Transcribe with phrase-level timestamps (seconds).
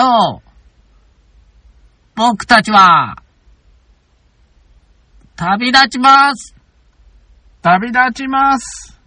[0.00, 0.42] 今日、
[2.16, 3.22] 僕たちは、
[5.36, 6.54] 旅立ちます。
[7.60, 8.98] 旅立ちます。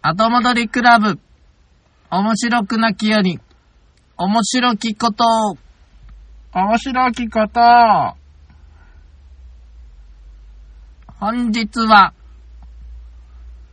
[0.00, 1.20] 後戻りクラブ。
[2.10, 3.38] 面白くなきより、
[4.16, 5.56] 面白きことを、
[6.52, 7.60] 面白きこと。
[11.20, 12.14] 本日は、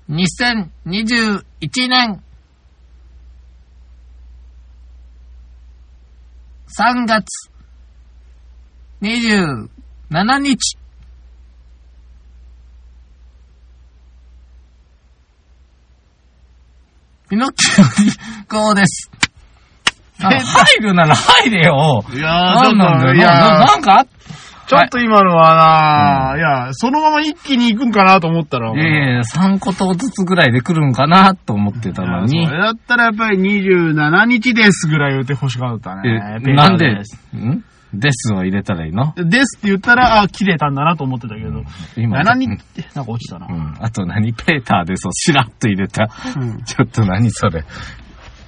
[0.08, 1.42] 2021
[1.90, 2.24] 年、
[6.78, 7.50] 3月
[9.02, 9.70] 27
[10.40, 10.78] 日、
[17.30, 18.12] ピノッキオに
[18.48, 19.10] こうです。
[20.22, 22.04] あ入るなら入れよ。
[22.14, 23.14] いやなんなんだよ。
[23.16, 24.08] いやなんかあっ
[24.70, 28.72] ちょっと今のはな、いや、そのまま一気に行くんかなと思ったら。
[28.72, 32.52] いやいやいや、3個とずつぐらいで来るんかなと思ってたのにそ。
[32.54, 36.40] れだったらやっぱり27日ですぐらい言って欲しかったね。
[36.46, 37.64] え、なんでん？
[37.94, 39.16] ですを入れたらいいの？
[39.16, 41.64] ですって言ったら、あ、切れたんだなと思ってたけど。
[41.98, 42.20] 今。
[42.22, 43.52] 7日って、なんか落ちたなう。
[43.52, 43.76] ん。
[43.84, 46.12] あと何ペーターですをしらっと入れた。
[46.40, 46.64] うん。
[46.64, 47.66] ちょっと何それ。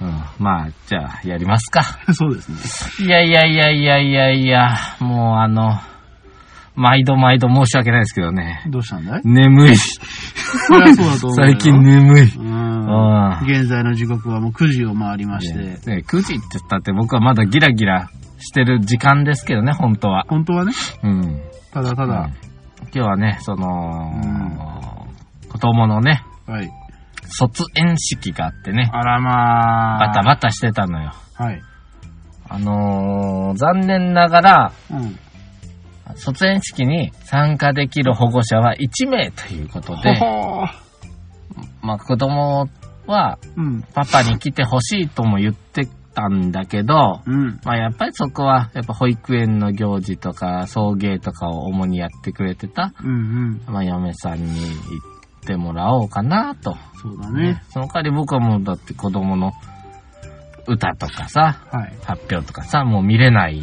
[0.00, 0.22] うん。
[0.38, 1.82] まあ、じゃあ、やりますか。
[2.14, 3.06] そうですね。
[3.06, 5.80] いやいやいやいやいやいや、もうあの、
[6.74, 8.64] 毎度毎度申し訳ないですけどね。
[8.68, 9.20] どうしたんだい？
[9.24, 9.76] 眠い。
[9.76, 11.52] そりゃそうだと思うよ。
[11.52, 12.22] 最近眠い。
[12.36, 12.72] うん
[13.44, 15.58] 現在の時刻はもう9時を回りまして。
[15.58, 20.24] ね、9時って言ったって僕はまだギラギラしてる時間ですけどね、本当は。
[20.28, 21.42] 本当はね、うん。
[21.72, 22.30] ただただ、
[22.82, 24.58] 今日はね、その、うん
[25.50, 26.70] 子供のね、はい。
[27.26, 30.08] 卒園式があってね、あらまあ。
[30.08, 31.12] バタバタしてたのよ。
[31.34, 31.62] はい。
[32.48, 35.18] あのー、残念ながら、うん。
[36.16, 40.20] 卒園式に参加できる保護者は1名ということで、
[41.80, 42.68] まあ子供
[43.06, 43.82] はうん。
[43.94, 47.60] パパに来てほしいとも言ってたんだけど、うん。
[47.64, 53.72] まあやっぱりそこは、やっぱ保育園の行事とか送迎とかを主にやってくれてた、うんうん。
[53.72, 54.66] まあ嫁さんに行
[55.42, 56.76] ってもらおうかなと。
[57.00, 57.62] そうだね。
[57.70, 59.52] その代わり僕はもうだって子供の
[60.66, 61.94] 歌とかさ、はい。
[62.04, 63.62] 発表とかさ、もう見れない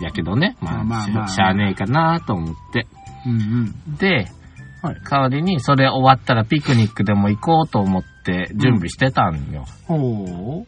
[0.00, 0.56] やけどね。
[0.60, 2.86] まあ、まあまあししゃあねえかなと思って。
[3.26, 4.28] うんで、
[4.82, 9.64] はい代わりにそれ終わったらピクニックでも行こうと思って準備してたんよ。
[9.88, 9.96] うん。
[9.96, 10.66] ほ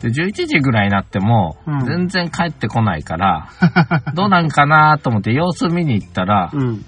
[0.00, 3.48] で、11時ぐらいになってもうん、全然帰ってこないから、
[4.14, 6.84] どうなんかなと思って様子見に行ったらう。、うん。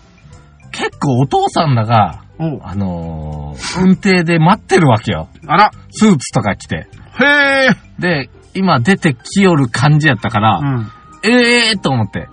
[0.72, 2.22] 結構お父さんらが、
[2.62, 5.28] あのー運転で待ってるわけよ。
[5.46, 6.76] あらスーツとか着て。
[6.76, 7.68] へえ
[7.98, 10.90] で、今出てきよる感じやったから、うん。
[11.24, 12.28] ええーと思って。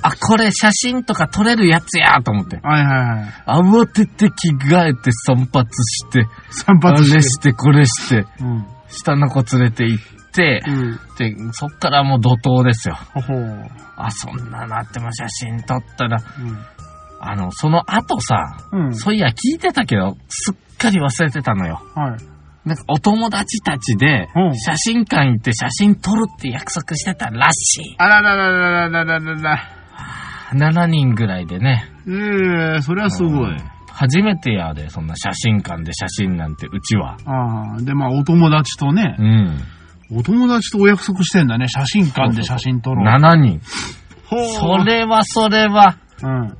[0.00, 2.58] あ、これ写真とか撮れるやつやと思って。
[2.62, 3.32] はいはいはい。
[3.46, 7.22] 慌てて着替えて散髪して、散あれ髪して。
[7.22, 8.66] してこれして、うん。
[8.88, 11.00] 下の子連れて行って、うん。
[11.18, 12.96] で、そっからもう怒涛ですよ。
[13.14, 13.70] ほほう。
[13.96, 16.20] あ、そんななっても写真撮ったら、う
[17.20, 18.86] あの、その後さ、ん。
[18.86, 18.94] うん。
[18.94, 21.82] そういや聞いてたけど、すっかり忘れてたのよ。
[21.96, 22.37] はい。
[22.64, 27.94] なんかお友達たちでうん、写真館行って写真撮るって約束してたらしい。
[27.98, 29.78] あららららららららら。
[30.52, 31.84] 7人ぐらいでね。
[32.06, 33.56] ええそれはすごい。
[33.98, 37.16] 初めてやで、そんな写真館で写真なんて、うちは。
[37.26, 40.18] ああ、で、まあ、お友達とねう、ん。
[40.18, 41.66] お友達とお約束してんだね。
[41.68, 43.04] 写真館で写真撮ろう。
[43.04, 43.60] 7人。
[44.26, 46.56] ほうそれはそれは、うん。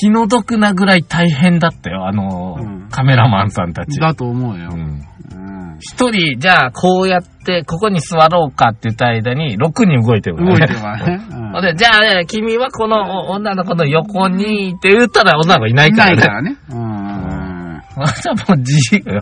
[0.00, 4.00] 気の毒なぐらい大変だったよ、あの、うんカメラマンさんたち。
[4.00, 4.74] だと思うよう。
[4.74, 4.80] ん。
[4.80, 5.78] うん。
[5.78, 10.50] 一人、じゃあ、こうやって、ここに座ろうかって言った間に、6人動いてるね。
[10.50, 11.24] 動いてるからね。
[11.30, 16.16] うん で、じゃあ、ね、君はこのお女の子の横にって言ったら女の子いないからね。
[16.16, 16.56] ないからね。
[16.70, 17.82] うん。
[17.96, 19.20] ま たもう自由よ。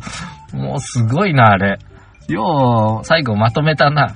[0.54, 1.78] もうすごいな、あれ。
[2.28, 4.14] よう、最後まとめたな。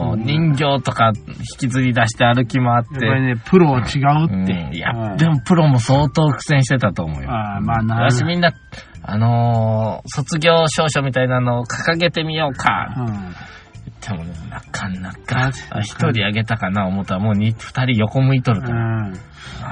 [0.00, 2.98] うん人形とか引きずり出して歩き回っ。
[2.98, 4.76] てぱりね、プロは違ううんって。
[4.76, 7.30] いや、うんでもプロも相当苦戦してたと思うよ。
[7.30, 8.04] ああ、まあな。
[8.04, 8.52] よし、みんな、
[9.02, 12.94] あのー卒業証書みたいなのを掲げてみようか。
[12.96, 13.06] うん。
[13.06, 13.32] 言っ
[14.00, 19.08] てもね、なかなか、あ一人あげたかな思ったらもう二二人横向いとるから。
[19.08, 19.14] うん。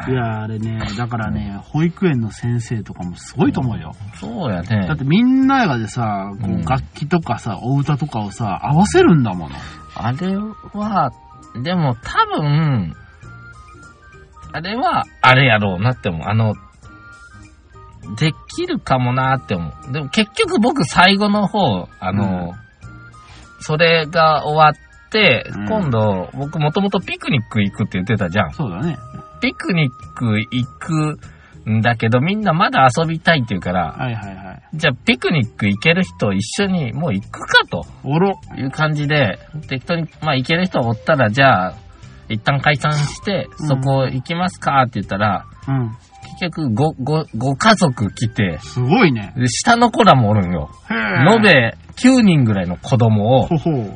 [0.09, 3.93] いや、あれね、だからね、保育園の先生とかもすごいと思うよ。
[4.15, 4.97] そうやねだっ。
[4.97, 9.57] てみんながでさ、こうんう楽器とかさ、お歌とかをさ、合わせるんだもの。
[9.95, 11.13] あれは、
[11.63, 12.95] でも多分、
[14.53, 16.29] あれは、あれやろうなって思う。
[16.29, 16.55] あの、
[18.19, 19.93] できるかもなって思う。
[19.93, 22.55] でも結局僕最後の方、あの、
[23.61, 28.53] それが終わって、うん今度、僕もともとピクニック行くって言ってたじゃん。
[28.53, 28.99] そうだね。
[29.41, 31.19] ピクニック行くん
[31.83, 34.63] だけどみんなまだ遊びたいって言うから、はいはいはい。
[34.75, 38.41] じゃあピクニック行ける人一緒にもう行くかとおろ。
[38.57, 39.39] いう感じで、
[39.69, 41.75] 適当に、まあ行ける人おったら、じゃあ、
[42.29, 45.91] 一旦解散して、うんそこ行きますかって言ったら、うん。
[46.41, 49.33] 結局ご、ご、ご家族来て、すごいね。
[49.37, 50.71] で下の子らもおるんよ。
[50.91, 51.35] へえ。
[51.35, 53.93] 延べ9人ぐらいの子供を、ほほう。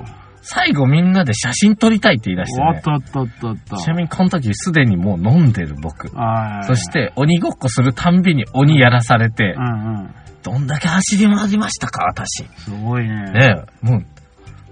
[0.49, 2.81] 最後みんなで写真撮りたいって言い出してねあっ。
[2.81, 3.77] たあったあったあった。
[3.79, 6.09] ちなみにこの時すでにもう飲んでる僕。
[6.17, 6.67] はい。
[6.67, 10.15] そし、て鬼ごっこするたんびに鬼やらされてう、んうん。
[10.45, 12.45] どんだけ走り回りましたか、私。
[12.59, 13.33] すごいね。
[13.33, 14.07] ねえ、もう、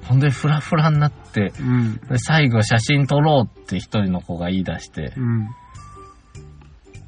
[0.04, 1.96] ほんでフラフラになって、うん。
[2.08, 5.48] で最後写真撮ろうって一人の子が言い出して、うん。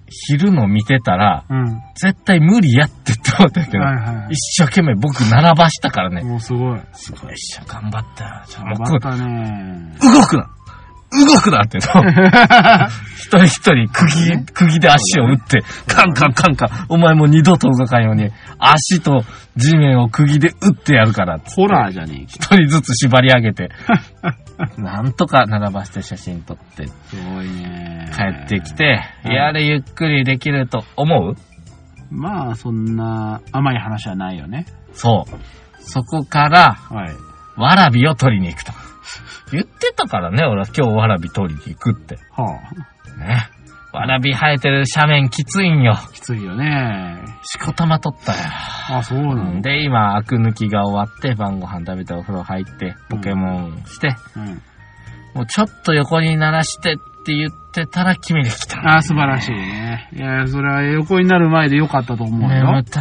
[0.08, 1.80] 昼の見てたら、うん。
[1.94, 4.32] 絶対無理やってって思ったけど、はいはい。
[4.32, 6.22] 一生懸命僕並ばしたからね。
[6.22, 6.80] もうすごい。
[6.92, 8.42] すごい一緒頑張ったよ。
[8.46, 9.96] ちょもう頑張ったね。
[10.00, 10.48] 動くな
[11.12, 12.02] 動くなって、そう。
[13.16, 19.22] 一人一人釘、釘で足を打って、カンカンカンカン、お前もう二度と動かんように、足と
[19.56, 22.32] 地面を釘で打ってやるからってホラーじゃねえか。
[22.34, 23.70] 一人ずつ縛り上げて、
[24.78, 26.92] なんとか並ばして写真撮ってす
[27.34, 28.10] ごいね。
[28.14, 31.36] 帰ってきて、うんやれゆっくりできると思う？
[32.10, 34.66] まあ、そんな甘い話はないよね。
[34.92, 35.82] そう。
[35.82, 37.14] そこから、はい。
[37.60, 38.72] わらびを取りに行くと。
[39.52, 42.18] 言ってたからね、俺は今日わらび取りに行くって。
[42.32, 42.60] は
[43.18, 43.48] ね。
[43.92, 45.92] わらび生えてる斜面きついんよ。
[45.92, 46.08] あ。
[46.12, 47.24] きついよね。
[47.42, 48.38] しこたま取ったよ。
[48.90, 49.62] あ、そうなの。
[49.62, 54.62] で、今、アク抜きが終わって、晩ご飯食べてお風呂入って、ポケモンして、うん。
[55.34, 58.96] もうちょっと横に鳴らしてって言ってたら君で来た。
[58.96, 60.10] あ、素晴らしいね。
[60.12, 62.84] いや、それは横になる前でよかったと思うよ眠。
[62.84, 63.00] た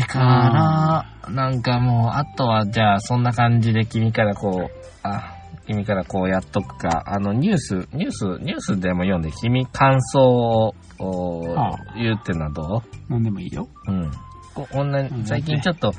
[0.00, 5.34] いから、なんかもう、あとはじゃあ、そんな感じで君からこう、あ、
[5.66, 13.68] 君からこうやっとくか、あの、ニュース、ニュース、ニュースでも読んで、君感想を、おはあ言うってのはどなんでもいいよ。
[13.88, 14.10] ううん。
[14.54, 15.92] ここんなうん最近ちょっと、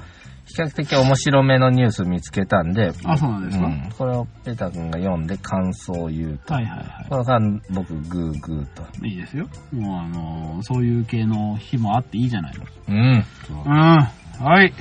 [0.46, 3.66] 比較的面白めのニュース見つけたんで、あ、そうなんですか？
[3.66, 6.54] うん、これをペーター君が読んで感想を言うと。
[6.54, 7.40] はいはいはこれから
[7.72, 8.84] 僕、グーグーと。
[9.06, 9.12] い。
[9.12, 9.48] いいですよ。
[9.72, 12.66] もうあのーそういう系の日もあっていいじゃないの。
[12.90, 13.26] うん。
[13.66, 13.74] うん。
[13.74, 14.74] はい。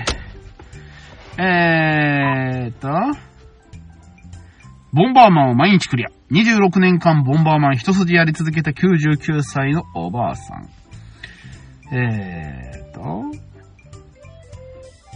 [1.38, 2.88] えーっと、
[4.94, 6.08] ボンバーマンを毎日クリア。
[6.30, 10.68] 26年間ボンバーマン一筋やり続けた99歳のおばあさん。
[11.94, 13.22] えーと、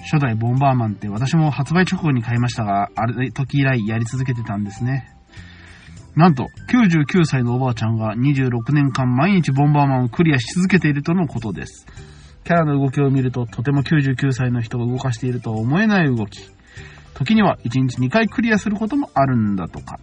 [0.00, 5.14] 初代ボンバーマンって私も発売直後に買いましたが、あれ時以来やり続けてたんですね。
[6.14, 11.86] なんと、99歳のおばあちゃんが26年間毎日ボンバーマンをクリアし続けているとのことです。
[12.44, 16.55] キャラの動きを見ると、とても99歳の人が動かしているとは思えない動き。
[17.16, 19.98] 時には1日2回クリアすることもあるんだとか。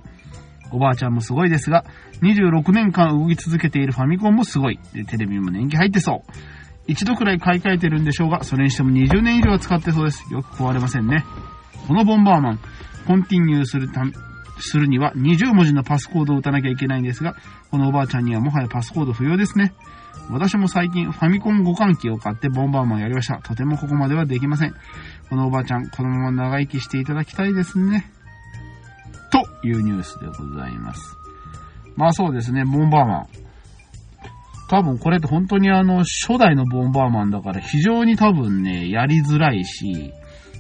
[0.72, 1.86] おばあちゃんもすごいですが、
[2.24, 4.80] 26年間動き続けているファミコンもすごい。
[4.94, 6.32] で、テレビも年季入ってそう。
[6.88, 10.26] 一度くらい買い替えてるんでしょうが、それにしても20年以上は使ってそうです。
[10.34, 11.24] よく壊れませんね。
[11.88, 12.60] このボンバーマン、
[13.06, 14.14] コンティニューするため
[14.60, 17.36] するには20文字のパスコードを打たなきゃいけないんですが、
[17.70, 19.74] このおばあちゃんにはもはやパスコード不要ですね。
[20.30, 23.38] 私も最近ファミコン互換機を買ってボンバーマンやりました。
[23.38, 24.74] とてもここまではできません。
[25.30, 28.12] このおばあちゃん、このまま長生きしていただきたいですね。
[29.32, 31.16] というニュースでございます。
[31.96, 33.28] まあそうですね、ボンバーマン。
[34.70, 40.14] 多分これって本当にあの、初代のボンバーマンだから非常に多分ね、やりづらいし、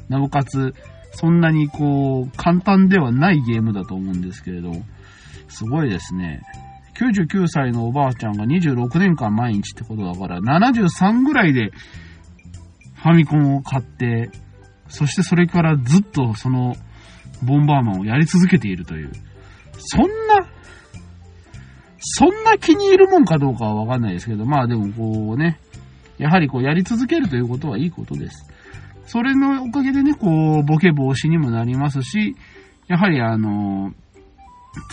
[0.09, 0.73] なおかつ、
[1.11, 4.71] そんなにこう、簡単ではないゲームだと思うんですけれど、
[5.47, 6.41] すごいですね。
[6.95, 11.71] 99歳のおばあちゃんが26年間毎日ってことだから、73ぐらいで
[12.95, 14.29] ファミコンを買って、
[14.93, 16.75] そしてそれからずっとその
[17.41, 19.11] ボンバーマンをやり続けているという。
[19.77, 20.47] そんな、
[21.97, 25.59] そんな気に入るもんかどうかはわかんないですけど、まあでもこうね、
[26.19, 28.45] やはりこうやり続けるということはいいことです。
[29.07, 32.35] それのおかげでね、こう、ボケ防止にもなりますし、
[32.87, 33.93] やはりあの、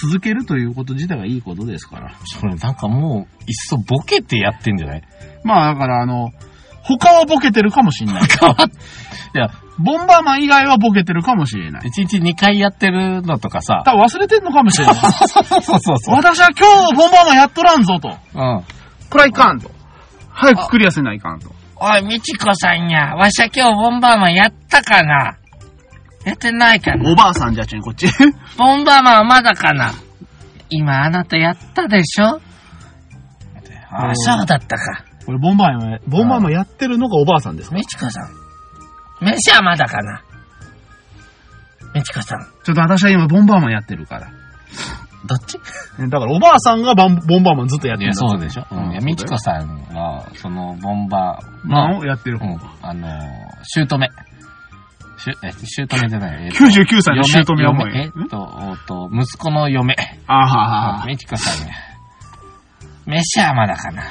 [0.02, 2.14] 続けるということ自体がいいことですから。
[2.24, 5.02] それなんかもう、いっそボケてやってんじゃない？
[5.44, 6.30] まあだからあの、
[6.82, 8.22] 他はボケてるかもしれない。
[9.34, 11.88] いや、ボンバーマン以外はボケてるかもしれない。
[11.88, 13.82] 一日2回やってるのとかさ。
[13.84, 14.94] 多分忘れてんのかもしれない。
[14.96, 16.14] そうそうそうそう。
[16.14, 18.08] 私は今日ボンバーマンやっとらんぞと。
[18.08, 18.64] うん。
[19.08, 19.70] これはいかんと。
[20.32, 21.50] 早くクリアせないかんと。
[21.76, 25.36] おい、みちこさんや、わしは今日ボンバーマンやったかな
[26.24, 28.06] やってないかなおばあさんじゃちん、こっち。
[28.58, 29.92] ボンバーマンはまだかな
[30.68, 32.40] 今あなたやったでしょ
[33.90, 35.09] ああ、そうだったか。
[35.26, 37.76] これボンバーマン、ボンバーマンやってるのがおばあさんですか？
[37.76, 38.28] みちこさん。
[39.24, 40.22] 飯はまだかな？
[41.94, 42.40] みちこさん。
[42.64, 44.32] ちょっと私は今ボンバーマンやってるから。
[45.26, 45.58] どっち？
[45.98, 48.66] だからおばあさんがバンボンバーマンずっとやってるんだそうでしょ。
[48.70, 48.92] うん。
[48.92, 52.46] いや、みちこさんが、その、ボンバーの、マンをやってる方。
[52.46, 53.10] うん、あのー、
[53.64, 54.08] 姑。
[55.18, 56.44] しゅ、え、姑じゃない。
[56.46, 59.94] えっと99歳の姑はもう嫁、えっと、おっと、息子の嫁。
[60.26, 61.06] あははは。
[61.06, 61.74] みちこさんね。
[63.04, 64.04] 飯はまだかな。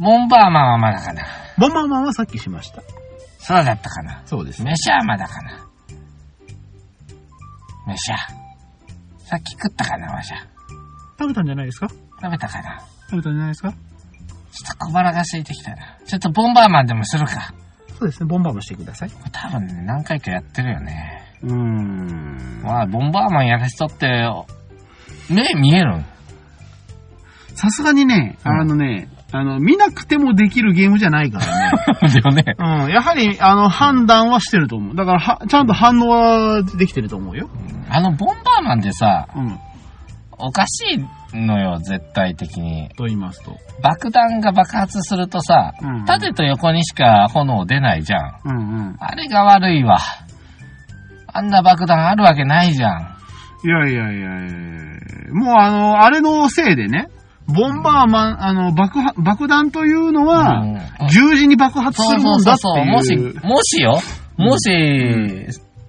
[0.00, 1.24] ボンバーマンはまだかな。
[1.58, 2.82] ボンバーマンはさっきしました。
[3.38, 4.22] そうだったかな。
[4.26, 4.72] そうですね。
[4.72, 5.66] 飯はまだかな。
[7.86, 8.18] 飯は。
[9.24, 10.36] さっき食ったかな、わしゃ。
[11.18, 11.88] 食べたんじゃないですか？
[11.88, 12.80] 食べたかな。
[13.10, 13.72] 食べたんじゃないですか？
[13.72, 15.98] ちょっと小腹が空いてきたな。
[16.06, 17.52] ちょっとボンバーマンでもするか。
[17.98, 18.26] そうですね。
[18.28, 19.10] ボンバーマンしてください。
[19.32, 21.22] 多分ね、何回かやってるよね。
[21.42, 22.60] うーん。
[22.62, 24.30] まあ、ボンバーマンやる人って、
[25.30, 26.04] 目見えるん？
[27.54, 31.72] さすがにね、うんあのね、あの、見なくてもできるゲームじゃないからね。
[32.00, 32.56] だよね。
[32.58, 32.90] うん。
[32.90, 34.96] やはり、あの、判断はしてると思う。
[34.96, 37.50] だから、は、ちゃんと反応はできてると思うよ。
[37.90, 39.58] あの、ボンバーマンってさ、うん。
[40.38, 42.88] おかしいのよ、絶対的に。
[42.96, 43.56] と言いますと。
[43.82, 48.32] 爆弾が爆発するとさ、うん縦と横にしか炎出ないじゃん。
[48.44, 48.60] うんう
[48.92, 48.96] ん。
[49.00, 49.98] あれが悪いわ。
[51.26, 53.18] あんな爆弾あるわけないじゃん。
[53.64, 54.28] いやいやいやいや
[55.34, 57.08] もうあの、あれのせいでね、
[57.48, 60.78] ボンバーマン、あの、爆破、爆弾というのは、うん
[61.10, 62.68] 十字に爆発すそうるそうそそ。
[62.76, 63.34] もんだっていうう。
[63.34, 63.98] もし、もしよ、
[64.36, 64.68] もし、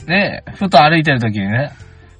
[0.07, 1.71] ね、ふと歩いてる時にね、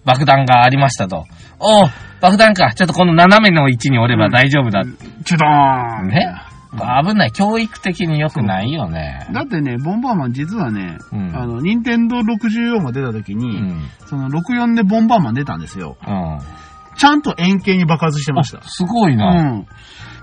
[0.05, 1.25] 爆弾がありましたと。
[1.60, 1.89] おう
[2.22, 2.74] 爆弾か。
[2.74, 4.84] ちょっとこの斜めの位置におれば大丈夫だ。
[5.24, 6.36] チュドーンね。
[6.72, 7.31] 危ない。
[7.31, 9.25] 教育的に良くないよね。
[9.34, 13.89] だってね、ボンバーマン実はね、うんあの、ニンテンドー64が出た時うに、ん。
[14.05, 15.98] その64でボンバーマン出たんですよ。
[16.05, 16.39] うん。
[17.00, 18.62] ちゃんと円形に爆発してました。
[18.63, 19.53] すごいうな。
[19.53, 19.65] ん。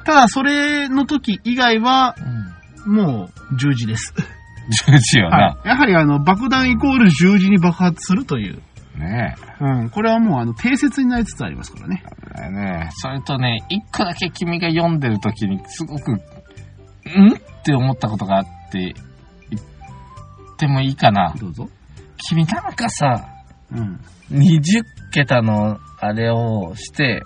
[0.04, 2.14] ただ、それの時以外は、
[2.87, 2.95] うん。
[2.95, 4.12] もう、十字です。
[4.87, 5.37] 十字よな。
[5.37, 5.68] はい。
[5.68, 8.61] やはりあの、爆弾イコール十字に爆発するという。
[8.99, 9.90] ねうん。
[9.90, 12.04] これはもう、あの、定説になりつつありますからね。
[12.37, 12.50] え。
[12.50, 12.90] ねえ。
[12.90, 16.16] それとね、一個だけ君が読んでる時にすごく、ん？
[16.16, 16.21] っ
[17.64, 18.95] て思ったことがあって、
[19.49, 21.35] 言ってもいいかな。
[21.40, 21.71] どうぞ。
[22.28, 23.28] 君なんかさ、
[23.73, 24.00] うん。
[24.30, 27.23] 20桁のあれをして、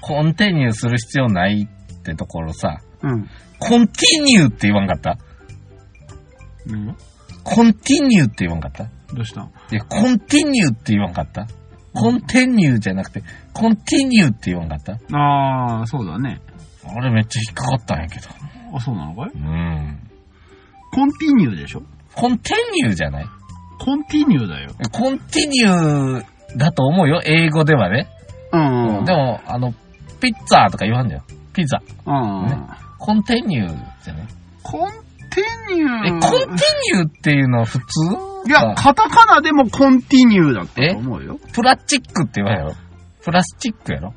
[0.00, 3.28] コンティニューする必要ないってところさ、うん。
[3.60, 5.18] コンティニューって言わんかった？
[6.66, 6.94] 何が？
[7.44, 8.84] コンティニューって言わんかった？
[9.12, 9.42] どうした？
[9.70, 11.46] いや、コンティニューって言わんかった？
[11.94, 13.22] コンティニューじゃなくて、
[13.52, 14.98] コンティニューって言わんかった？
[15.16, 16.40] ああ、そうだね。
[16.84, 18.26] あれめっちゃ引っかかったんやけど。
[18.74, 19.30] あ、そうなのかい？
[19.34, 19.98] うん。
[20.92, 21.82] コンティニューでしょ？
[22.14, 23.26] コンティニューじゃない？
[23.78, 24.70] コンティニューだよ。
[24.92, 26.24] コンティニュー
[26.56, 28.08] だと思うよ、英語ではね。
[28.52, 29.04] うん。
[29.04, 29.72] でも、あの、
[30.20, 31.22] ピッツァとか言わんだよ。
[31.52, 31.80] ピザ。
[32.06, 32.46] うん。
[32.46, 32.58] ね
[32.98, 34.26] コンティニューじゃない
[34.62, 36.06] コンティニュー。
[36.06, 37.84] え、コンティニューっていうのは普通？
[38.48, 41.38] いや、カタカナでもコンティニューだったと思うよ。
[41.52, 42.74] プラスチックって言わんやろ
[43.22, 44.14] プラスチックやろ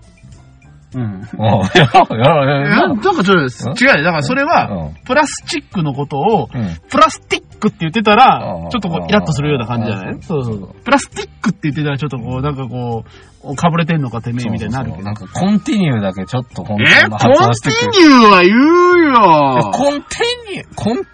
[0.93, 1.21] うん。
[1.37, 4.03] おうやろやろやいや、ろなんかちょっと、違うよ。
[4.03, 6.77] だからそれは、うんプラスチックのことを、うん。
[6.89, 10.73] プラスティックって言ってたらう、んちょっとこう、イラッとするような感じじゃなうんいそうそうそう。
[10.83, 13.05] プラスティックって言ってたら、ちょっとこう、なんかこ
[13.43, 15.11] う、かぶれてんのかてめえみたいになるけどな。
[15.11, 21.05] んかコンティニューだけちょっと本え当の発コン音してくるティニューは言うよコンティニュー、コンティ、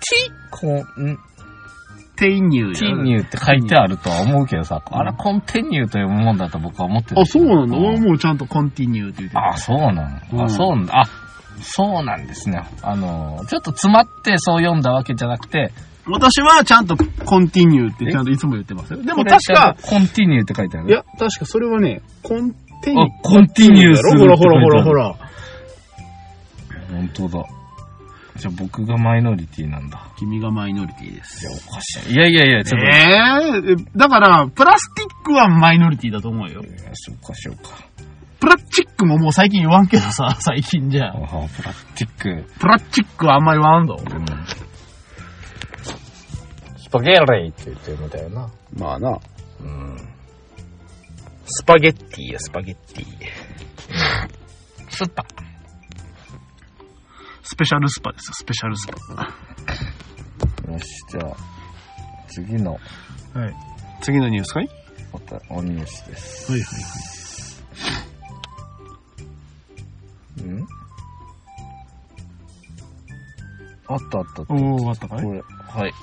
[0.51, 0.67] コ
[1.01, 1.17] ン、
[2.17, 7.21] ティニューティニューって書いてあるとは思うけどさ、あれコンティニューというもんだと僕は思ってる。
[7.21, 7.77] あ、そうなんだ。
[7.77, 9.49] うん俺もうちゃんとコンティニューって言ってた。
[9.49, 10.99] あ、そうなの、うんあ、そうなんだ。
[11.01, 11.05] あ、
[11.61, 12.61] そうなんですね。
[12.81, 15.71] あの、ちょっと詰まってそう読んだわけじゃなくて、
[16.09, 16.95] 私はちゃんと
[17.25, 19.03] コンティニューってちゃんといつも言ってますよ。
[19.03, 20.89] でも確か、コンティニューって書いてある。
[20.89, 23.07] いや、確かそれはね、コンティニュー。
[23.07, 25.15] あコンティニューするほらほらほらほら。
[26.89, 27.45] 本当だ。
[28.37, 30.07] じゃあ僕がマイノリティなんだ。
[30.17, 31.45] 君がマイノリティです。
[31.45, 32.13] いや、おかしい。
[32.13, 32.87] いやいやいや、ちょっと。
[32.87, 36.61] ええだから、プラスティックはマイノリティだと思うよ。
[36.61, 37.87] いやそうか、そうか。
[38.39, 41.13] プラスチックももう最近言わんけどさ、最近じゃあ。
[41.13, 42.45] プラスチック。
[42.59, 43.97] プラスチックはあんまり言わんぞ。
[43.99, 44.25] うん。
[46.87, 48.49] スパゲッレイって言ってるみたいな。
[48.77, 49.19] まあな。
[49.59, 49.97] うん。
[51.45, 53.05] スパゲッティや、スパゲッティ。
[54.89, 55.25] スパ。
[57.43, 58.93] スペシャルスパですよ、スペシャルスパ。
[60.71, 61.35] よし、じゃあ、
[62.29, 62.81] 次のはい。
[64.01, 64.69] 次のニュースかい？
[65.11, 66.51] おたおニュースです。
[66.51, 66.67] はいは
[70.37, 70.67] いうん？
[73.89, 74.53] あったあったあった。
[74.53, 74.63] はい。
[74.63, 75.23] おー、あったかい？
[75.23, 75.93] これ、はい。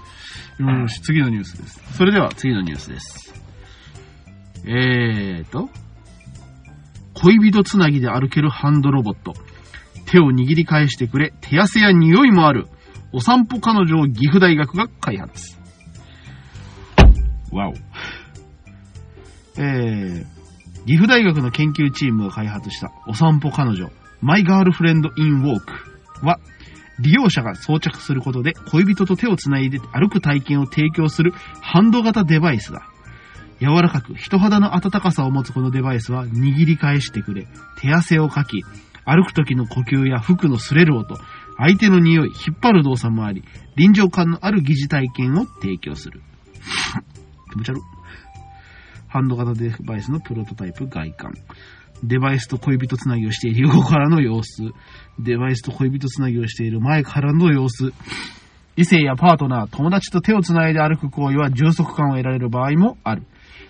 [0.81, 1.81] よし、次のニュースです。
[1.97, 3.35] それでは次のニュースです。
[4.67, 5.69] えーと、
[7.15, 9.35] 恋人つなぎで歩けるハンドロボット。
[10.07, 12.69] 手を握り返してくれ、手汗や匂いもある。
[13.13, 15.59] お散歩彼女を岐阜大学が開発。
[17.53, 17.75] わお。
[19.57, 20.27] えー、
[20.87, 26.41] 岐阜大学の研究チームが開発したお散歩彼女、マイガールフレンドインウォークは、
[27.01, 32.89] 利用者が装着することで恋人と手をつないで歩く体験を提供するハンド型デバイスだ。
[33.61, 37.47] 柔らかく人肌の温かさを持つこのデバイスは握り返してくれ、
[37.81, 38.63] 手汗をかき、
[39.05, 41.17] 歩く時の呼吸や服の擦れる音、
[41.57, 43.45] 相手の匂い、引っ張る動作もあり、
[43.77, 46.23] 臨場感のある疑似体験を提供する。
[47.53, 47.81] 気持ち悪。
[49.09, 51.35] ハンド型デバイスのプロトタイプ外観。
[52.07, 54.63] デバイスと恋人つなぎをしている横からの様子。
[55.19, 57.93] デバイスと恋人つなぎをしている前からの様子。
[58.77, 63.23] 異性やパートナー、友達と手をつないで歩く行為は充足感を得られる場合もある。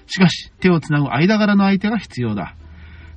[0.07, 2.57] しかし、手をつなぐ間柄の相手が必要だ。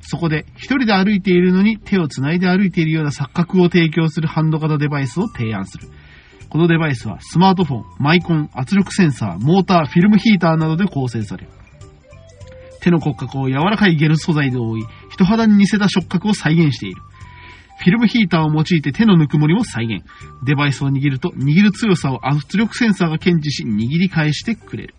[0.01, 5.87] そこで、一人で歩いているのに手をつないで歩いているような錯覚を提供するハンド型デバイスを提案する。
[6.49, 11.49] このデバイスはスマートフォン、マイコン、圧力センサー、モーター、フィルムヒーターなどで構成される。
[12.81, 14.85] 手の骨格を柔らかいゲル素材で覆い、
[15.17, 17.01] 人肌に似せた触覚を再現している。
[17.79, 20.05] フィルムヒーターを用いて手のぬくもりも再現。
[20.45, 24.95] デバイスを握ると、握る強さを圧力センサーが検知し、握り返してくれる。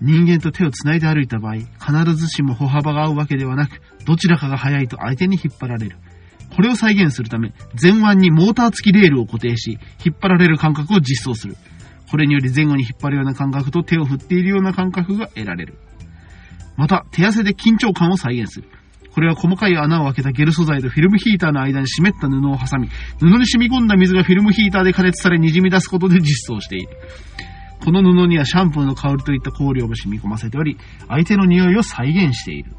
[0.00, 5.96] 人間と手を繋いで歩いた場合、必ずしも歩幅が合うわけではなく、どちらかが速いと相手に引っ張られる。
[6.54, 11.56] これを再現するため、前腕にモーター付きレールを固定し、引っ張られる感覚を実装する。
[12.10, 15.78] これにより前後に引っ張るような感覚と手を振っているような感覚が得られる。
[16.76, 18.68] また、手汗で緊張感を再現する。
[19.16, 26.88] これは細かい穴を開けたゲル素材とフィルムヒーターの間に湿った布を挟み、布に染み込んだ水がフィルムヒーターで加熱され滲み出すことで実装している。
[27.82, 30.76] この布にはシャンプーの香りといった香料も染み込ませており、
[31.08, 32.72] 相手の匂いを再現している。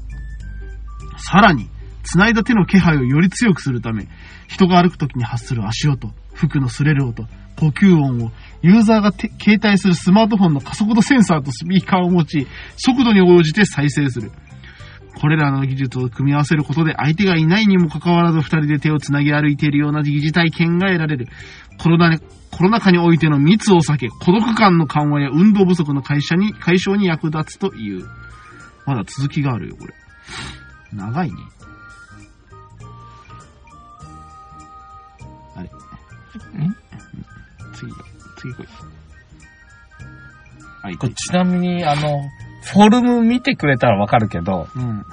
[1.16, 1.70] さらに、
[2.02, 4.08] 繋いだ手の気配をより強くするため、
[4.48, 7.26] 人が歩く時に発する足音、服の擦れる音、
[7.58, 8.30] 呼吸音を、
[8.62, 12.46] ユーザーが携帯するスマートフォンの加速度センサーとスピーカーを用い、
[12.76, 14.30] 速度に応じて再生する。
[15.18, 21.28] これらの技術を組み合わせることで相手がいないにもかかわらず二人で手を繋ぎ歩いているような疑似体験が得られる。
[21.78, 22.18] コロナ
[22.56, 28.06] コロナ禍においての密を避け、孤独感の緩和や運動不足の解消に、解消に役立つという。
[28.86, 29.94] まだ続きがあるよ、これ。
[30.92, 31.36] 長いね。
[35.54, 35.68] あれ。
[36.66, 36.85] ん？
[37.76, 37.92] 次、
[38.38, 38.66] 次来い。
[40.82, 42.22] はい、これちなみに、あの、
[42.62, 45.04] フォルム見てくれたらわかるけど、うん。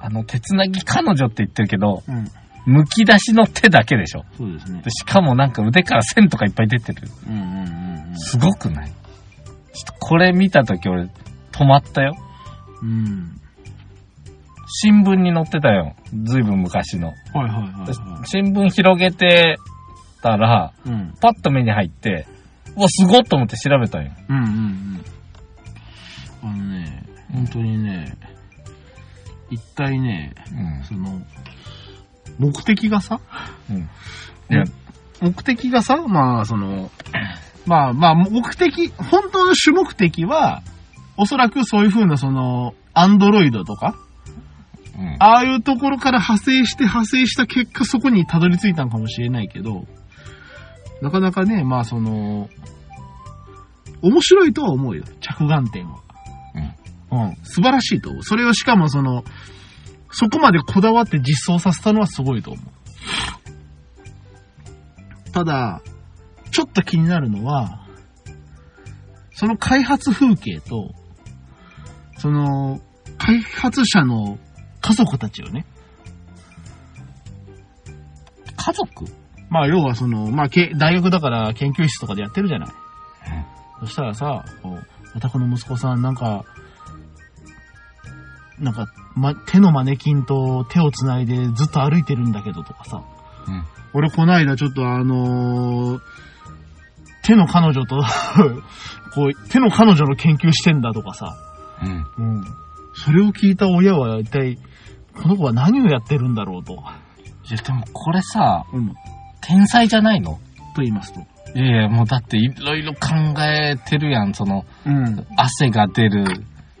[0.00, 2.30] あの、手つなぎ彼女って言ってるけど、うん。
[2.64, 4.24] 剥き出しの手だけでしょ。
[4.38, 4.90] そうですねで。
[4.90, 7.08] しかもなんか腕から線とかいっぱい出てる。
[7.28, 8.88] うんうんうんすごくない？
[8.88, 11.08] ちょっとこれ見たとき俺
[11.50, 12.14] 止まったよ。
[12.82, 12.88] うん。
[12.88, 13.40] うん。
[14.68, 15.96] 新聞に載ってたよ。
[16.24, 17.08] ずいぶん昔の。
[17.08, 18.26] はいはいはい、はい。
[18.26, 19.58] 新聞広げて
[20.22, 21.14] たら、うん。
[21.20, 22.26] パッと目に入って、
[22.76, 24.12] うわ、すごっと思って調べたよ。
[24.28, 25.04] うんうんうん。
[26.42, 28.16] あのね、本当にね、
[29.50, 30.84] 一体ね、うん。
[30.84, 31.20] その、
[32.38, 33.20] 目的がさ、
[33.70, 33.88] うん。
[35.20, 36.90] 目的がさ、まあ、その、
[37.66, 40.62] まあまあ、目的、本当の主目的は、
[41.16, 43.94] おそらくそういう風なその、アンドロイドとか、
[44.96, 45.16] うん。
[45.20, 49.86] ああいうところから派生して派生した結果そこにたどり着いたのかもしれないけど、
[51.02, 52.48] なかなかね、まあその、
[54.02, 56.00] 面白いとは思うよ、着眼点は。
[57.10, 57.36] うん。
[57.42, 58.22] 素晴らしいと思う。
[58.22, 59.24] それをしかもその、
[60.12, 62.64] そこまでこだわって実装させたのはすごいと思う。
[65.32, 65.82] ただ、
[66.52, 67.84] ちょっと気になるのは、
[69.34, 70.94] その開発風景と、
[72.16, 72.80] その、
[73.18, 74.38] 開発者の
[74.80, 75.66] 家族たちよね。
[78.56, 79.21] 家族？
[79.52, 82.68] まあ、要はその、まあ、け大学だから研究室とかでやってるじゃない。
[83.80, 86.46] そしたらさ、こう、お宅の息子さんなんか、
[88.58, 93.02] なんか、ま、手のマネキンと手をつないでずっと歩いてるんだけどとかさ。
[93.46, 93.64] うん。
[93.92, 96.00] 俺こないだちょっとあのー
[97.24, 98.02] 手の彼女と
[99.14, 101.36] こう、手の彼女の研究してんだとかさ。
[102.18, 102.38] うん。
[102.38, 102.44] うん。
[102.94, 104.58] それを聞いた親は一体、
[105.20, 106.72] この子は何をやってるんだろうと。
[106.72, 106.76] い
[107.50, 108.94] や、でもこれさ、うん。
[109.42, 110.38] 天才じゃないの？
[110.74, 111.20] と言いますと。
[111.54, 113.10] いやいや、もうだっていろいろ考
[113.42, 114.32] えてるやん。
[114.32, 115.26] その、うん。
[115.36, 116.24] 汗が出る、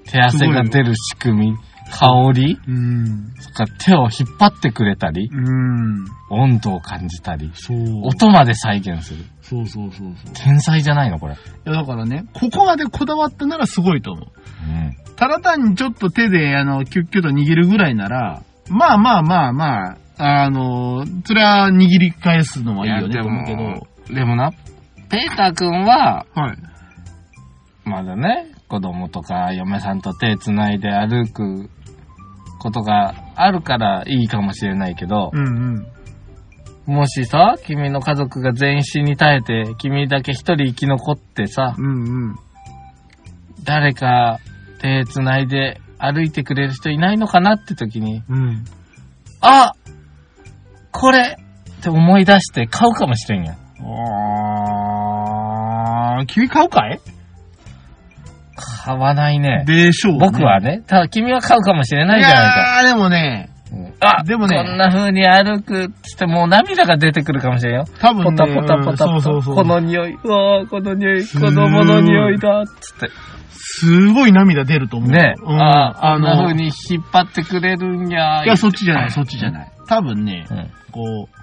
[0.06, 1.56] 手汗が出る仕組み、
[1.90, 3.34] 香りうん。
[3.38, 6.06] そっか手を引っ張ってくれたり、うん。
[6.30, 8.06] 温度を感じたり、そう。
[8.06, 9.24] 音まで再現する。
[9.42, 10.32] そうそうそうそう。
[10.32, 11.34] 天才じゃないのこれ。
[11.34, 14.26] いや、だからね、ここまでこだわったならすごいと思う。
[14.26, 15.16] うん。
[15.16, 24.52] ただ単にちょっと手で、あの、キュッキュッと握るぐらいなら、まあまあまあまあ、あの、それは握り返すのはいいよねと思うけど、でもな、
[25.10, 26.58] ペーター君は、はい。
[27.84, 31.68] まだね、子供とか嫁さんと手繋いで歩く
[32.60, 35.86] ことがあるからいいかもしれないけど、うん
[36.86, 36.94] うん。
[36.94, 42.36] もしさ、君の家族が全員死に絶えて、君だけ一人生き残ってさ、うんうん。
[43.64, 44.38] 誰か
[44.80, 48.64] 手繋いで歩いてくれる人いないのかなって時に、うん。
[49.40, 49.72] あ
[50.92, 51.36] これ
[51.80, 53.56] って思い出して買うかもしれんやん。
[56.16, 57.00] あー、君買うかい？
[58.84, 59.64] 買わないね。
[59.66, 60.18] でしょう、ね。
[60.20, 60.82] 僕はね。
[60.86, 62.82] ただ君は買うかもしれないじゃないか。
[62.82, 63.51] いやー、でもね、うん
[64.02, 67.84] あ、でもねこんな風に歩くっつってもう涙が出てくるかもしれんよ。
[68.00, 69.04] 多分ね、ポタポタポタポタ。
[69.12, 69.54] うんそうそうそう。
[69.54, 70.18] この匂い。
[70.22, 71.24] うわーこの匂い。
[71.24, 72.64] 子供の匂いだ。
[72.66, 73.10] つって。
[73.50, 75.10] すごい涙出ると思う。
[75.10, 75.34] ね。
[75.40, 78.44] うん、ああ、こんなの、風に引っ張ってくれるんや。
[78.44, 79.72] いや、そっちじゃない、そっちじゃない。
[79.86, 80.70] 多分ね、うん。
[80.90, 81.42] こう、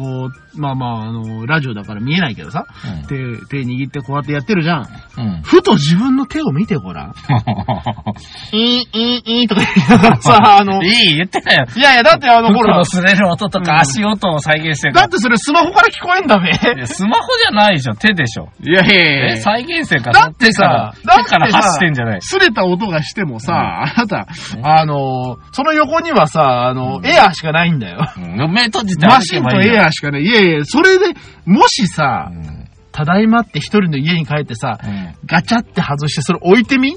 [0.00, 2.64] こう、まあまあ、あの、ラジオだから見えないけどさ、
[3.08, 3.16] 手、
[3.48, 4.88] 手握ってこうやってやってるじゃん。
[5.18, 5.24] うん。
[5.26, 5.42] うん。
[5.42, 7.14] ふと自分の手を見てごらん。
[8.52, 11.66] いい、いい、いいとか言いながらさ、 あの、いい、言ってたよ。
[11.76, 16.52] いやいや、だってあの、ほら擦れる音とうんか足音を再現してるかだってそれスマホから聞こえんだべ。
[16.86, 17.94] スマホじゃないでしょ。
[17.94, 18.48] 手でしょ。
[18.62, 22.20] いやいやえ、再現性かだってさ手から手から発してんじゃない？
[22.20, 24.26] 擦れた音がしてもさ、あなた、
[24.62, 27.98] あの、その横にはさ、あの、エアーしかないんだよ。
[28.16, 29.60] うん目閉じて歩マシンと。
[29.60, 30.22] エアーしかない。
[30.22, 35.14] いやいや、それで、もしさう、んただいまって一人の家に帰ってさ、うん。
[35.24, 36.96] ガチャって外してそれ置いてみ？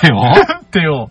[0.00, 1.10] 手をってよ。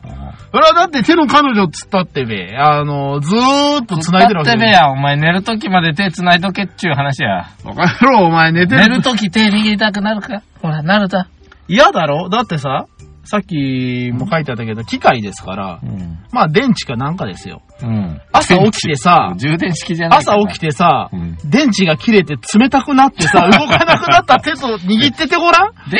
[0.52, 7.50] それはだって手の彼女っつったってべ、あの、ずーっと繋いでるわけだってべや、お前寝るときまで手繋いどけっちゅう話や。
[7.64, 10.42] わかろ、お前寝て寝るとき手握りたくなるか？
[10.62, 11.28] ほら、なるだ。
[11.68, 12.30] 嫌だろ？
[12.30, 12.88] だってさ、
[13.26, 16.20] さっきも書いてあったけど、機械ですから、うん。
[16.32, 17.62] まあ電池かなんかですよ。
[17.82, 18.22] うん。
[18.32, 20.68] 朝起きてさ、充電式じゃない朝起きて。
[20.68, 21.38] てさ、うん。
[21.46, 25.90] 電池が切れて冷たくなってさ、 動かなくなった手と握っててごらん？
[25.90, 25.98] で、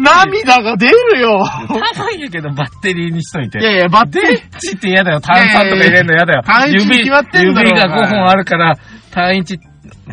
[0.00, 3.58] 涙が出るよ高いんやけどバッテリーにしといて。
[3.60, 5.20] いやいや、バッテリー、チって嫌だよ。
[5.20, 6.42] 炭酸とか入れるの嫌だよ。
[6.42, 8.76] 単一に決まってんだろ指がお前5本あるから、
[9.10, 9.58] 単一、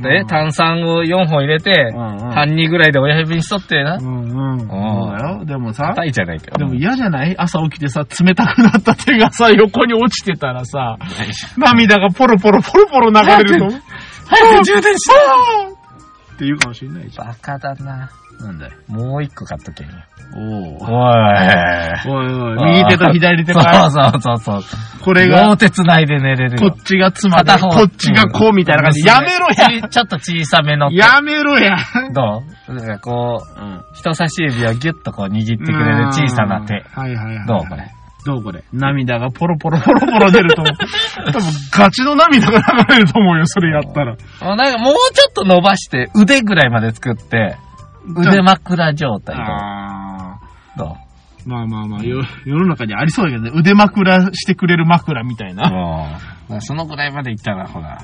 [0.01, 4.01] ね、炭酸を4本入れて、半2ぐらいで親指にしとってなう。
[4.01, 4.59] んうん。
[4.59, 4.69] そう
[5.19, 5.45] だよ。
[5.45, 6.53] でもさ、高いじゃないかよ。
[6.57, 7.35] でも嫌じゃない？
[7.37, 10.97] 朝起きてさ、冷たくなった手がさ、横に落ちてたらさ、
[11.57, 13.69] 涙がポロポロポロポロ流れると。
[14.27, 18.09] 早く充電しあーって言うかもしれないじゃバカだな。
[18.43, 18.45] ん。
[18.45, 18.71] なんだよ。
[18.87, 19.93] もう一個買っとけんよ。
[20.35, 22.07] おおい。
[22.07, 25.01] おいおい、右手と左手が、そうそうそうそう。
[25.01, 26.71] これが両、手繋いで寝れるよ。
[26.71, 29.01] こっちが妻で、片方こっちがこうみたいな感じ。
[29.01, 30.95] うんやめろやち ちょっと小さめの手。
[30.95, 31.77] やめろや
[32.13, 32.73] どう？
[32.73, 33.81] なんかこう、うん。
[33.93, 36.73] 人差し指をギュッとこう握ってくれる小さな手。
[36.93, 37.47] はいはいはい。
[37.47, 37.69] どう？
[37.69, 37.91] これ。
[38.25, 38.63] どうこれ？
[38.73, 40.75] 涙がポロポロポロポロ出ると思う。
[41.31, 44.15] 多分ガチの涙が流れると思うよ、それやったら。
[44.41, 47.57] あなんかもうちょっと伸ばして腕ぐらいまで作って、
[48.07, 50.39] 腕枕状態あ
[50.77, 50.95] ど
[51.45, 51.49] う。
[51.49, 55.55] まあまあまあ、よ世の中にありそうだけどね、腕枕してくれる枕みたいう。
[55.55, 56.19] な。
[56.61, 57.99] そのぐらいまでいったらほら、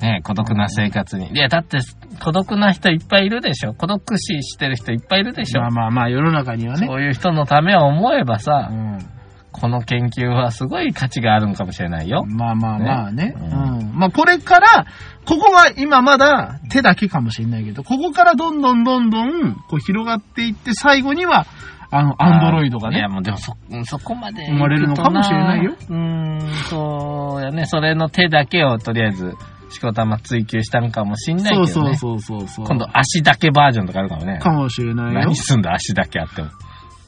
[0.00, 1.30] ねえ孤独な生活に。
[1.32, 1.78] いや、だって、
[2.22, 3.74] 孤独な人いっぱいいるでしょ。
[3.74, 5.62] 孤独死してる人いっぱいいるでしょ。
[5.62, 6.86] まあまあまあ、世の中にはね。
[6.86, 8.68] そういう人のためを思えばさ。
[8.70, 9.15] う、ん
[9.60, 12.24] この研究はすごい価値があるのかもしれないよ。
[12.26, 13.30] まあまあまあね。
[13.30, 13.44] ねう
[13.84, 13.92] ん。
[13.94, 14.86] まあこれから、
[15.24, 21.46] ここは今まだ手だけかもしれないけど、ここからどんどんどんどんこう広がっていって、最後には、
[21.90, 23.14] あの、アンドロイドがいや、ね。
[23.14, 25.72] もうでもそ、そこまで生まれるのかもしれないよ。
[25.88, 27.66] うーん、そうやね。
[27.66, 29.34] それの手だけをとりあえず、
[29.70, 31.96] しこたま追求したのかもしんないけどね。
[31.96, 32.66] そうそうそうそう。
[32.66, 34.38] 今度足だけバージョンとかあるかもね。
[34.38, 35.36] かもしれないよ何。
[35.36, 36.48] すんだ足だけあっても。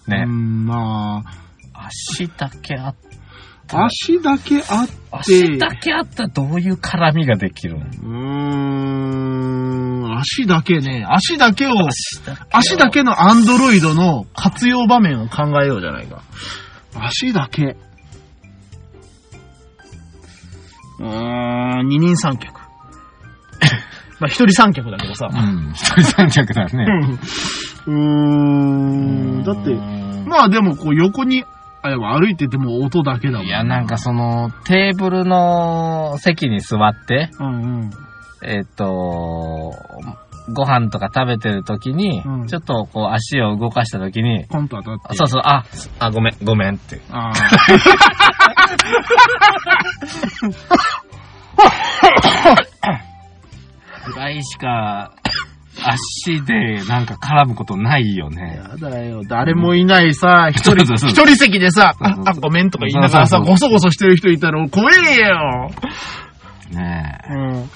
[0.07, 0.25] ね。
[0.27, 1.23] うん、ま
[1.89, 2.95] 足だけあっ
[3.71, 7.85] あ、足だけあって、足だけあったらどういう絡みができるの？
[7.85, 8.09] うー
[10.09, 16.23] ん、足だけね、足だけを、足だけを足だけのアンドロイドの活用場面を考えようじゃないか。
[16.95, 17.77] 足だけ。
[20.99, 22.55] うーん、二人三脚。
[24.19, 25.29] まあ、一人三脚だけどさ。
[25.31, 25.73] うん。
[25.75, 26.87] 一人三脚だね。
[27.87, 29.75] うーん、だって、
[30.27, 31.45] まあでもこう横に、
[31.83, 33.47] あ、でも歩いてても音だけだもん。
[33.47, 37.51] いや、なんかその、テーブルの席に座って、うんう
[37.87, 37.91] ん。
[38.43, 39.75] えっ、と、
[40.53, 45.17] ご飯とか食べてる時に、うんちょっとこう足を動かした時に、コンと当たって。
[45.17, 45.65] そうそう、あ、
[45.99, 47.01] あ、ごめん、ごめんって。
[47.11, 47.33] あ
[54.07, 55.13] ぐらいしか、
[55.85, 58.35] 足でなんか絡むことないよあ。
[58.35, 58.61] ね。
[58.81, 59.23] やだよ。
[59.27, 65.71] 誰もいないさ、一人、一人席でさ、あごめんとか言いながらさ、ごそごそしてる人いたら怖えよ。
[66.71, 67.33] ねえ。
[67.33, 67.71] うん。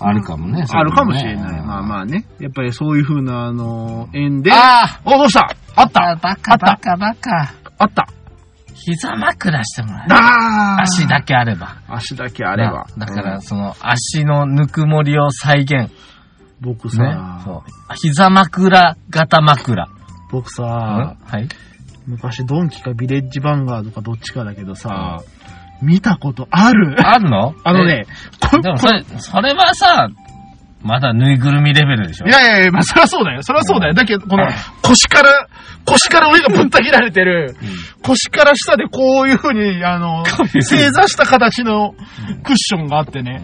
[0.00, 0.66] あるかもね。
[0.68, 1.62] あるかもしれない。
[1.62, 2.26] まあまあね。
[2.40, 4.52] やっぱりそういう風な、あの、縁で。
[4.52, 5.48] ああお、どうした？
[5.76, 7.54] あったバカあったバカバカ。
[7.78, 8.06] あった。
[8.74, 11.76] 膝枕してもらえ足だけあれば。
[11.88, 12.86] 足だけあれば。
[12.96, 15.90] なだから、うんその足のぬくもりを再現。
[16.64, 17.40] 僕ねさ、。
[17.44, 17.62] そう。
[18.02, 19.88] 膝枕型枕。
[20.30, 21.48] 僕さ、はい。
[22.06, 25.20] 昔ドンキかビレッジヴァンガードかどっちかだけどさ、
[25.82, 26.94] 見たことある？
[26.98, 27.54] あるの？
[27.64, 28.06] あのね。
[28.62, 30.08] でもそれ、それはさ、
[30.82, 32.26] まだぬいぐるみレベルでしょ？
[32.26, 33.42] いやいやいや、まあそりゃそうだよ。
[33.42, 33.94] そりゃそうだよ。
[33.94, 34.46] だけど、この
[34.82, 35.48] 腰から、
[35.86, 37.56] 腰から上がぶった切られてる、
[38.02, 40.24] 腰から下でこういう風に、あの、
[40.60, 41.92] 正座した形の
[42.42, 43.42] クッションがあってね。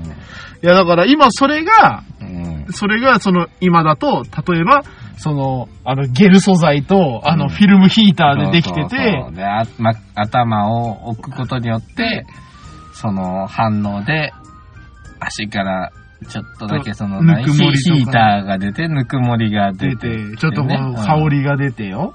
[0.62, 2.49] いや、だから今それが、うん。
[2.72, 4.82] それがその今だと、例えば、
[5.16, 7.50] その、あの、ゲル素材と、あの、うん。
[7.50, 12.24] フィルムヒーターでできててそう、であま、頭を置くことによって、
[12.94, 14.32] その反応で、
[15.20, 15.92] 足から
[16.28, 20.08] ちょっとだけその、ぬくもりヒーターが出て、ぬくもりが出出て。
[20.30, 22.14] て、ちょっとこでう、ね香りが出てよ。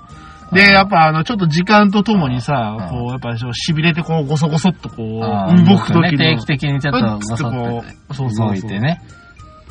[0.52, 0.56] うん。
[0.56, 9.02] で、やっぱあの、ちょっと時間とともにさうん、こう、やっぱそう痺れてこう、ゴソゴソっとこあう、ー動くときね、定の期的にちょっとうんごそっこうそうそうそ動いてね。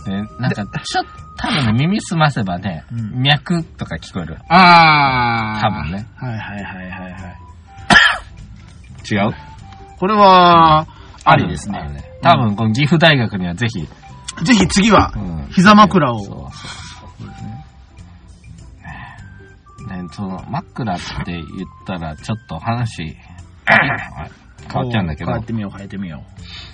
[0.05, 4.38] で、なんか、ちょっと、多分ね、耳すませばね、うん脈とか聞こえる。
[4.49, 5.61] あー。
[5.61, 6.07] 多分ね。
[6.17, 7.37] はいはいはいはいはい。
[9.11, 9.35] 違う？
[9.99, 10.87] これは、
[11.25, 11.79] ありですね。
[11.88, 12.05] ね。
[12.23, 13.88] 多分、この岐阜大学にはぜひ、
[14.45, 16.19] ぜひ次はうん、膝枕を。
[16.19, 17.25] そうそうそ
[19.87, 19.88] う。
[19.88, 21.43] ね、その、枕って言っ
[21.87, 23.17] たら、ちょっと話、
[24.73, 26.23] 変わっちゃうんだけど変え、てみよう、変えてみよ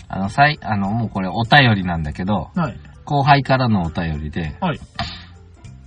[0.09, 2.61] あの、さい、あの、もうこれお便りなんだけど、う。
[2.61, 2.77] はい。
[3.11, 4.81] 後輩からのお便りで、はい。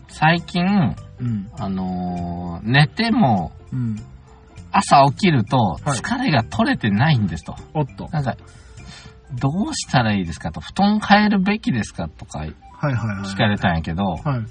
[0.10, 0.66] 最近、
[1.20, 1.50] うん。
[1.58, 3.96] あのー寝ても、うん。
[4.74, 7.56] 朝起きると、はい疲れが取れてないんですと。
[7.74, 8.10] おっと。
[8.12, 8.36] なんか、
[9.40, 13.32] どうしたらいいですかと、布団変えるべきですかとかはいはいはい。
[13.32, 14.20] 聞かれたんやけど、はい。
[14.20, 14.46] う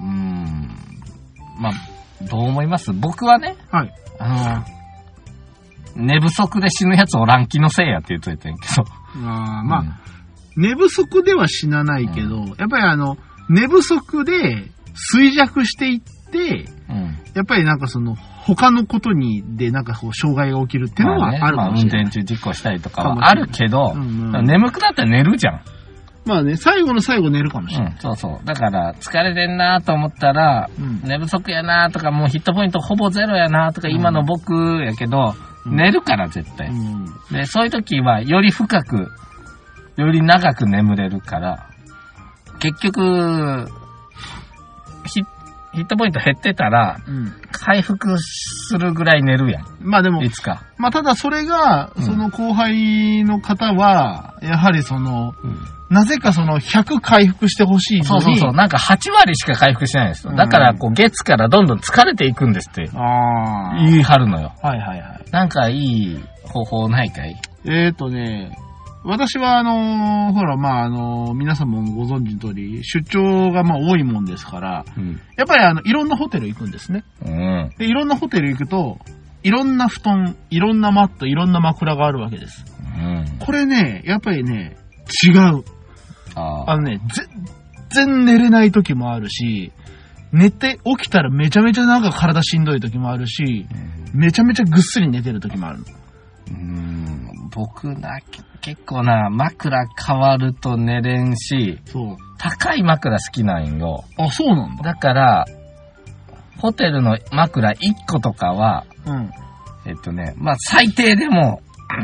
[0.00, 0.70] ーん、
[1.60, 1.72] まあ、
[2.30, 2.92] どう思います？
[2.94, 3.94] 僕はね、はい。
[4.18, 4.64] あ
[5.94, 8.84] の、寝不足で死ぬやつおらん気のせいやって言っといてんけど。
[9.28, 9.84] あーまあ、
[10.56, 13.16] 寝不足では死なないけど、やっぱりあの、
[13.48, 14.70] 寝不足で
[15.14, 17.18] 衰弱していって、うん、うん。
[17.34, 22.04] やっぱりなんかその、他のことに、でなんかこう、障害が起きるっていうのはまねあるかもしれない。
[22.04, 25.60] まあ運転中事故したりとかはあるけど、うんうん眠くなったら寝るじゃん。
[26.24, 27.92] まあね、最後の最後寝るかもしれない。
[27.94, 28.46] うん、そうそう。
[28.46, 36.68] だから、疲れてんなと思ったら、うん寝不足やなとか、もうヒットポイントほぼゼロやなとか、うん今の僕やけど、うん寝るから絶対。
[36.68, 37.04] うん。
[37.30, 39.12] で、そういう時は、より深く、
[39.96, 41.68] より長く眠れるから、
[42.58, 43.66] 結局、
[45.06, 45.22] ヒ
[45.74, 47.32] ヒットポイント減ってたら、うん。
[47.50, 49.64] 回復するぐらい寝るやん。
[49.80, 50.64] まあでもい、つか。
[50.76, 55.58] まあただそれが、うんその後輩の方は、やはりその、うん
[55.92, 58.06] なぜかその100回復してほしいのに。
[58.06, 58.52] そうそうそう。
[58.54, 60.32] なんか8割しか回復しないんですよ。
[60.34, 63.76] だから、こう、月からどんどん疲れていくんですってああ。
[63.76, 64.54] 言い張るのよ。
[64.62, 65.30] はいはいはい。
[65.30, 67.36] なんかいい方法ないかい？
[67.66, 68.56] えーとね、
[69.04, 75.20] 私はあのーほら、まああのー皆さんもご存知の通り、出張がまあ多いもんですから、うん。
[75.36, 77.04] やっぱりあの、いろんなホテル行くんですね。
[77.24, 77.70] うん。
[77.78, 78.98] で、いろんなホテル行くと、
[79.42, 82.64] いろんな布団、いろんなマット、いろんな枕があるわけです。
[82.96, 83.38] うん。
[83.40, 84.76] これね、やっぱりね、
[85.26, 85.64] 違う。
[86.34, 87.00] ああのね、
[87.92, 89.72] 全然寝れない時もあるし、
[90.32, 93.66] 寝て起きたらめちゃめちゃなんか体しんどい時もあるし、
[94.14, 95.84] めちゃめちゃぐっすり寝てる時もあるの。
[96.52, 97.48] うん。
[97.54, 98.20] 僕な、
[98.60, 102.16] 結構な、枕変わると寝れんし、そう。
[102.38, 104.04] 高い枕好きなんよ。
[104.18, 104.82] あ、そうなんだ。
[104.82, 105.46] だから、
[106.58, 107.76] ホテルの枕1
[108.08, 109.30] 個とかは、うん。
[109.84, 111.60] えっとね、まあ最低でも、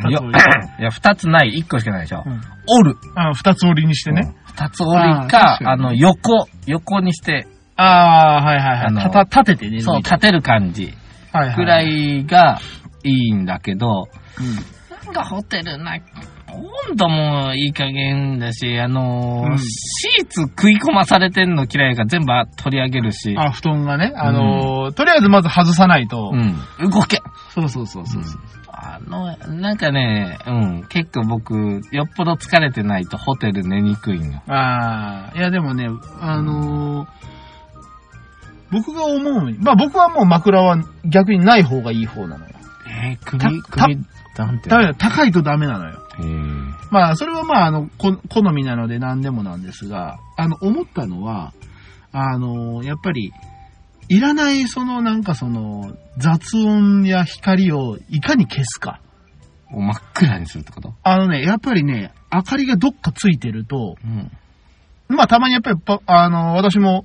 [0.08, 2.22] いや、2つない、1個しかないでしょ。
[2.26, 2.96] うん折る。
[3.14, 4.34] あ、二つ折りにしてね。
[4.46, 4.54] うん。
[4.54, 9.10] 2つ折りか、あの、横、横にして、ああ、はいはいはい。
[9.10, 10.92] たた、立てて寝るみたそう、い立てる感じ
[11.32, 11.40] な。
[11.40, 11.56] はいはい。
[11.56, 12.60] くらいが
[13.04, 14.08] いいんだけど、
[14.38, 15.04] うん。
[15.04, 15.98] なんかホテルな、
[16.90, 26.32] 温度もいい加減だし、あのーうんシーツ食い込まされてんの嫌いが全部取り上げるし、あ、布団がね、あのーとりあえずまず外さないと。
[26.32, 27.20] うん、動け
[27.54, 28.22] そうそうそうそう。
[28.72, 34.38] あの、なんかね、うん、結構僕、よっぽど疲れてないとホテル寝にくいの。
[34.46, 35.88] ああ、いやでもね、
[36.20, 37.08] あのー
[38.70, 42.54] 僕が思うに、まあ僕はもう枕は逆にない方がいい方なのよ。
[42.88, 43.96] えー、首、た首、
[44.36, 44.70] なんて。
[44.98, 45.98] 高いとダメなのよ。
[46.20, 51.52] えーまあそれはまああの、こ好みなので何でもなんですが、あの、思ったのは、
[52.12, 53.32] あのーやっぱり、
[54.08, 59.00] いらないそのなんかその雑音や光をいかに消すか。
[59.70, 60.94] を真っ暗にするってこと？
[61.02, 65.14] あのね、やっぱりね、明かりがどっかついてると、うん。
[65.14, 67.04] まあたまにやっぱりパ、あの、私も、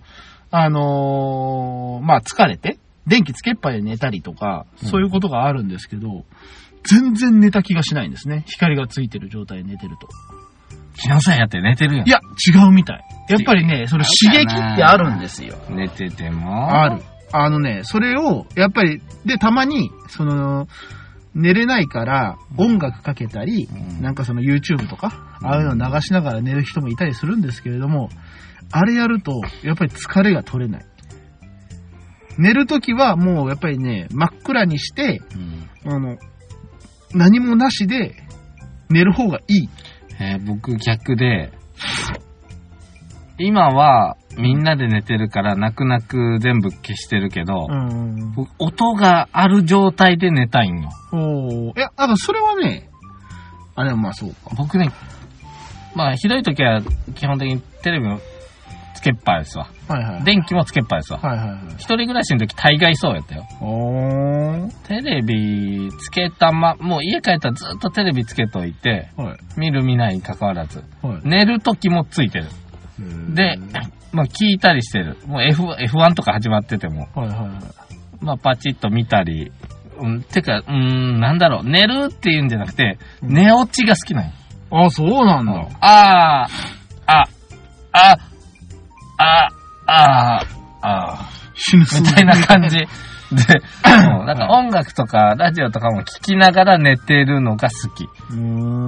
[0.50, 6.26] あのーまあ疲れて、電気つけっぱで寝たりとか、うんそういうことがあるんですけど、
[6.84, 8.44] 全然寝た気がしないんですね。
[8.48, 10.08] 光がついてる状態で寝てると。
[10.96, 12.08] 気のせいやって寝てるやん。
[12.08, 13.04] いや、違うみたい。
[13.30, 15.56] やっぱりね、その刺激ってあるんですよ。
[15.70, 16.82] 寝てても。
[16.82, 17.02] ある。
[17.32, 20.68] あのね、それを、やっぱり、で、たまに、その、
[21.34, 28.10] 寝れないから音楽かけたり、うんなんかその YouTube とか、ああいうの流しながら寝る人もいたりするんですけれども、
[28.72, 30.86] あれやると、やっぱり疲れが取れない。
[32.38, 35.22] 寝るときはもうやっぱりね、真っ暗にして、
[35.86, 36.18] うんあの、
[37.14, 38.16] 何もなしで
[38.90, 39.70] 寝る方がいい。
[40.20, 41.52] えー僕逆で、
[43.40, 48.34] 今はみんなで寝てるから泣く泣く全部消してるけど、ん。
[48.36, 50.90] 僕音がある状態で寝たいんよ。
[51.12, 52.90] おーいや、だからそれはね、
[53.76, 54.52] あれはまあそうか。
[54.58, 54.92] 僕ね、
[55.96, 56.82] まあひどい時は
[57.16, 58.08] 基本的にテレビ
[59.04, 59.68] けっぱですわ。
[59.88, 60.24] はいはい。
[60.24, 61.20] 電気もつけっぱですわ。
[61.20, 61.60] はいはいはい。
[61.76, 63.46] 一人暮らしの時大概そうやったよ。
[63.62, 64.70] おー。
[64.88, 69.38] テレビつけたま、もう家帰ったらずっとテレビつけといて、はい。
[69.58, 71.22] 見る見ないに関わらず、はい。
[71.24, 72.46] 寝る時もついてる。
[73.30, 73.58] で、
[74.12, 75.18] まあ聞いたりしてる。
[75.26, 77.50] もう F、F1 とか始まってても、はいはいはい。
[78.22, 79.52] まあパチッと見たり、
[80.00, 84.32] うん、てか、うーん、なんだろう、寝るっていうんじゃなくて、うん寝落ちが好きなんよ。
[84.72, 85.68] あ、そうなんだ。
[85.82, 86.52] あー、
[87.06, 87.28] あ、
[87.92, 88.18] あ、
[89.24, 89.50] あ、
[89.86, 90.42] あ、
[90.82, 92.78] あ、死ぬみたいな感じ。
[92.78, 92.86] で、
[93.86, 98.08] うんなんか音楽とかラジオとかも聞きながら寝てるのが好き。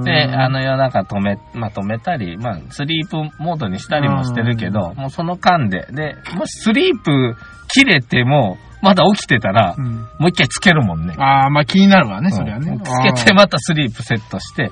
[0.04, 7.36] で、あの夜中止め、まあ止めたり、まあスリープモードにしたりもしてるけど、もうその間で、で、もしスリープ
[7.67, 11.15] 切れても、まだ起きてたら、うん、もう一回つけるもんね。
[11.17, 12.84] ああ、まあ気になるわね、それはねうん。
[12.84, 14.71] つけてまたスリープセットして、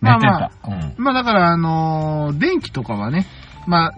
[0.00, 0.50] 寝てた。
[0.66, 0.72] うん。
[0.72, 3.26] あーまあだから、あのー電気とかはね、
[3.66, 3.92] まあ、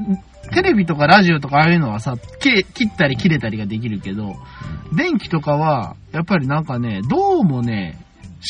[0.52, 4.34] テレビとかラジオとかああいうのはさ、切ったり切れたりができるけど、
[4.96, 7.98] 電気とかは、やっぱりなんかね、どうもね、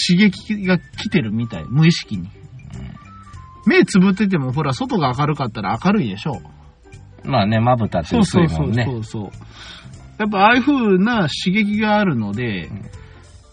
[0.09, 2.29] 刺激が来てるみたい、無意識に。
[3.67, 6.41] 目つぶってても、ほら、外が明るかったら明るいでしょ。
[7.25, 8.85] まあね、まぶたってそう薄そそういうもんね。
[8.85, 9.31] そうそう。
[10.19, 12.71] やっぱああいう風な刺激があるので、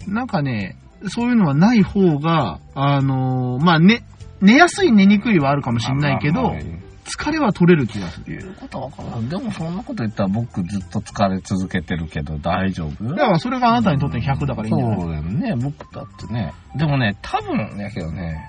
[0.08, 0.78] なんかね、
[1.10, 4.06] そういうのはない方が、あのーまあね、
[4.42, 6.62] 寝やすい寝にくいはあるかもしんないけどまあまあ、
[7.06, 8.26] 疲れは取れる気がする。
[8.28, 9.30] 言うことはわからん。
[9.30, 13.04] でもそんなこと言ったら僕ずっと疲れ続けてるけど大丈夫？
[13.10, 15.00] だからそれがあなたにとって100だからいいんじゃない？
[15.00, 15.56] そうだよね。
[15.56, 16.54] 僕だってね。
[16.76, 18.48] でもね、多分やけどね、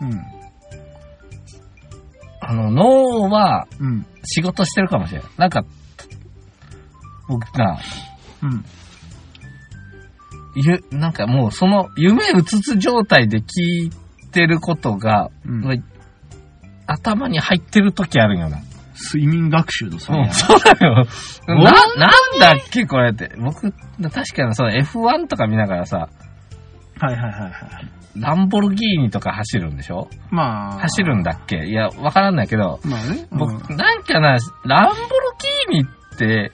[2.40, 3.86] あの、脳はうん。
[3.86, 4.06] うん。
[4.24, 5.30] 仕事してるかもしれない。
[5.38, 5.64] なんか、
[7.28, 7.78] 僕な、
[8.42, 8.64] うん。
[10.56, 13.42] ゆ、なんかもうその夢うつつ状態で聞
[13.86, 13.90] い
[14.30, 15.84] てることが、うん
[16.94, 18.58] 頭に入ってる時あるんよな。
[19.12, 21.04] 睡眠学習のそうん、そうだよ。
[21.48, 21.70] な、なん
[22.40, 23.32] だっけこれって。
[23.38, 26.08] 僕、確かにその F1 とか見ながらさ、
[27.00, 27.52] はいはいはいはい。
[28.16, 30.08] ランボルギーニとか走るんでしょ？
[30.30, 30.78] まあ。
[30.78, 31.64] 走るんだっけ？
[31.66, 33.26] いや、わからんないけど、まあね。
[33.32, 35.00] 僕、うんなんかな、ランボル
[35.72, 36.52] ギーニって、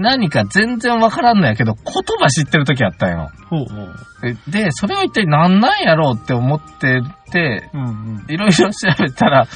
[0.00, 1.84] 何か全然わからんないけど、言
[2.18, 3.30] 葉知ってる時あったんよ。
[3.48, 3.94] ほうほう。
[4.50, 7.70] でで、それは一体何なんやろうって思ってて。
[8.28, 9.46] いろいろ調べたら、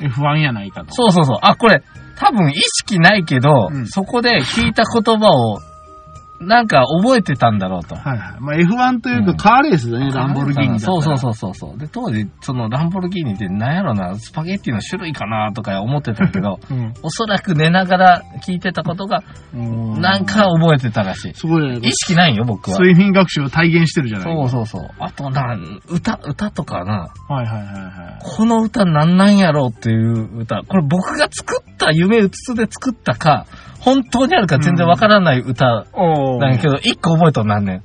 [0.00, 0.94] F1 やないかと。
[0.94, 1.82] そうそうそう、あ、これ、
[2.16, 5.60] 多分意識ないけど、うんそこで聞いた言葉を、
[6.40, 7.96] なんか覚えてたんだろうと。
[7.96, 8.40] はいはい。
[8.40, 10.80] まあ F1 というとカーレースだね、ランボルギーニ。
[10.80, 11.78] そうそうそうそうそう。
[11.78, 16.74] で、当時、そのランボルギーニって何やろな、スパゲッティの種類かなとか思ってたけど、う。
[16.74, 16.94] うん。
[17.02, 19.22] おそらく寝ながら聞いてたことが、
[19.54, 21.34] うんなんか覚えてたらしい。
[21.34, 21.92] すごいね意。
[21.92, 22.78] 識ないよ、僕は。
[22.78, 24.90] 睡眠学習を体現してるじゃないそうそうそう。
[25.00, 25.56] あとな、
[25.88, 30.62] 歌、歌とかな、はいはいはいはこの歌なんなんやろうっていう歌。
[30.68, 33.46] これ僕が作った、夢うつつで作ったか、
[33.80, 37.82] 本当にあるか全然わからない歌なんやけど、一個覚えとんなんねん。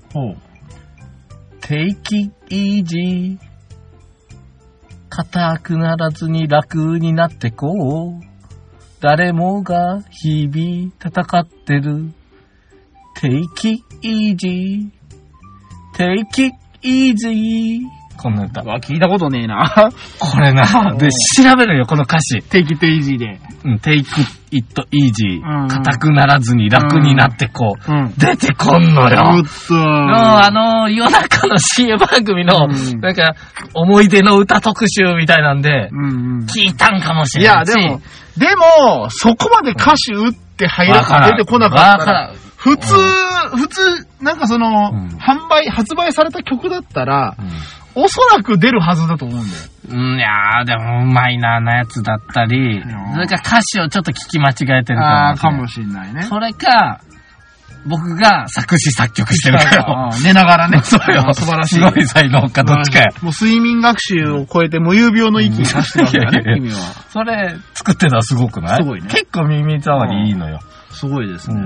[1.61, 3.37] Take it easy.
[5.09, 8.23] 硬くならずに楽になってこう。
[8.99, 12.11] 誰もが日々戦ってる。
[13.15, 14.89] Take it easy.
[15.95, 17.81] Take it easy.
[18.23, 18.65] こんな歌う。
[18.67, 19.91] わ、聞いたことねえな。
[20.17, 20.65] これな、
[20.97, 22.41] で、調べるよ、この歌詞。
[22.41, 23.41] テイキテイジーで。
[23.65, 24.05] うん、Take
[24.51, 25.41] it easy.
[25.41, 27.91] うん硬くならずに楽になってこう。
[27.91, 28.13] うん。
[28.17, 29.39] 出てこんのよ。
[29.39, 29.73] おっと。
[29.75, 33.35] の、あの、夜中の CM 番組の、うんなんか、
[33.73, 36.09] 思い出の歌特集みたいなんで、うんう
[36.43, 36.45] ん。
[36.45, 37.73] 聞いたんかもしいや、れないし。
[37.73, 38.01] でも、
[38.37, 42.95] でも、そこまで歌詞打って入らわからん出てこなかったからん普通、
[43.57, 49.63] 普通、なんかその、うん販売、発売された曲だったら、うんおそらく出るはずだと思うんだよ。
[49.89, 52.81] うん、いやー、でも、うまいな、なやつだったり、ん
[53.13, 56.23] それから歌詞をちょっと聞き間違えてるああ、かもかもしんないね。
[56.23, 57.01] それか、
[57.85, 60.09] 僕が作詞作曲してるから。
[60.23, 60.79] 寝ながらね。
[60.85, 61.33] そうよ。
[61.33, 61.75] 素晴らしい。
[61.75, 63.07] すごい才能か、どっちかや。
[63.21, 66.77] もう睡眠学習を超えて無遊病の域に達してるわけだね、うん君は。
[67.09, 68.77] それ、作ってたらすごくない？
[68.77, 70.59] すごいね結構耳障りいいのよ。
[70.91, 71.59] すごいですね。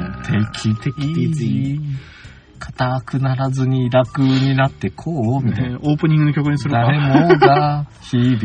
[0.53, 1.79] 敵的。
[2.57, 5.69] 硬くならずに楽になってこう、みたいな。
[5.69, 6.81] ねオープニングの曲にするか。
[6.81, 8.37] 誰もが日々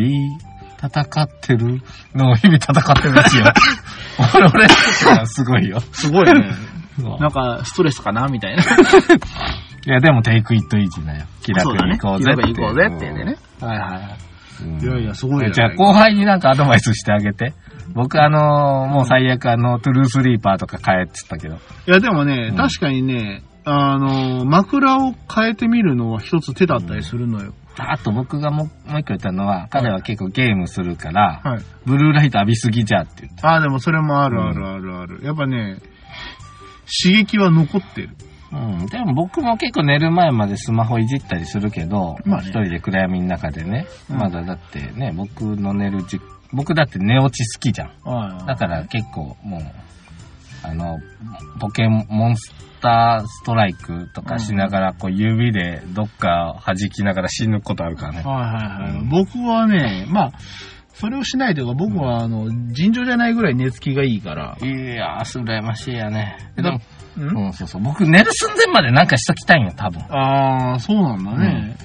[0.83, 1.81] 戦ってる
[2.15, 3.45] の日々戦ってるんですよ。
[4.35, 4.69] 俺、俺、
[5.27, 5.81] すごいよ。
[5.93, 6.51] すごいね。
[7.21, 8.29] なんか、ストレスかな？
[8.29, 8.63] みたいな。
[9.85, 11.25] いや、でもテイクイットイージーだよ。
[11.43, 13.37] 気楽に行こうぜ気楽に行こうぜってね。
[13.61, 14.87] はいはいはい。
[14.87, 15.51] やいや、すごいね。
[15.53, 17.55] じゃあ後輩になんかアドバイスしてあげて。
[17.95, 21.57] 僕あのーもう最悪あの、トゥルースリーパーとか買えって言ったけど。
[21.57, 27.55] いや、でもね、うん確かにね、あの、枕を変えてみるのは一つ手だったりするのよ。
[27.79, 31.65] あと僕がもうもう一個言ったのは、彼は結構ゲームするから、はい。
[31.87, 33.47] ブルーライト浴びすぎじゃって言って。
[33.47, 35.25] ああ、でもそれもあるあるあるある。
[35.25, 35.79] やっぱね、
[37.03, 38.11] 刺激は残ってる。
[38.53, 38.87] うん。
[38.87, 46.21] でも僕も結構寝る前までスマホいじったりするけど、まあね一人で暗闇の中でね、うんまだだってね、僕の寝る時、
[46.53, 47.89] 僕だって寝落ち好きじゃん。
[48.03, 49.61] はいだから結構もう、
[50.63, 51.01] あの、
[51.61, 58.23] ポケモンスターストライクとかしながら、こう指でどっか弾きながら死ぬことあるからね。
[58.23, 58.93] はいはいはい。
[58.99, 60.33] うん僕はね、まあ、
[60.95, 64.57] それをしないというか、僕はあの、尋常じゃないぐらい寝つきがいいから。
[64.61, 66.37] いやー、羨ましいやね。
[66.55, 66.81] でも、ん？
[67.17, 67.83] うん、そうそう。
[67.83, 70.03] 僕寝る寸前までなんかしときたいんよ、多分。
[70.11, 71.77] ああ、そうなんだね。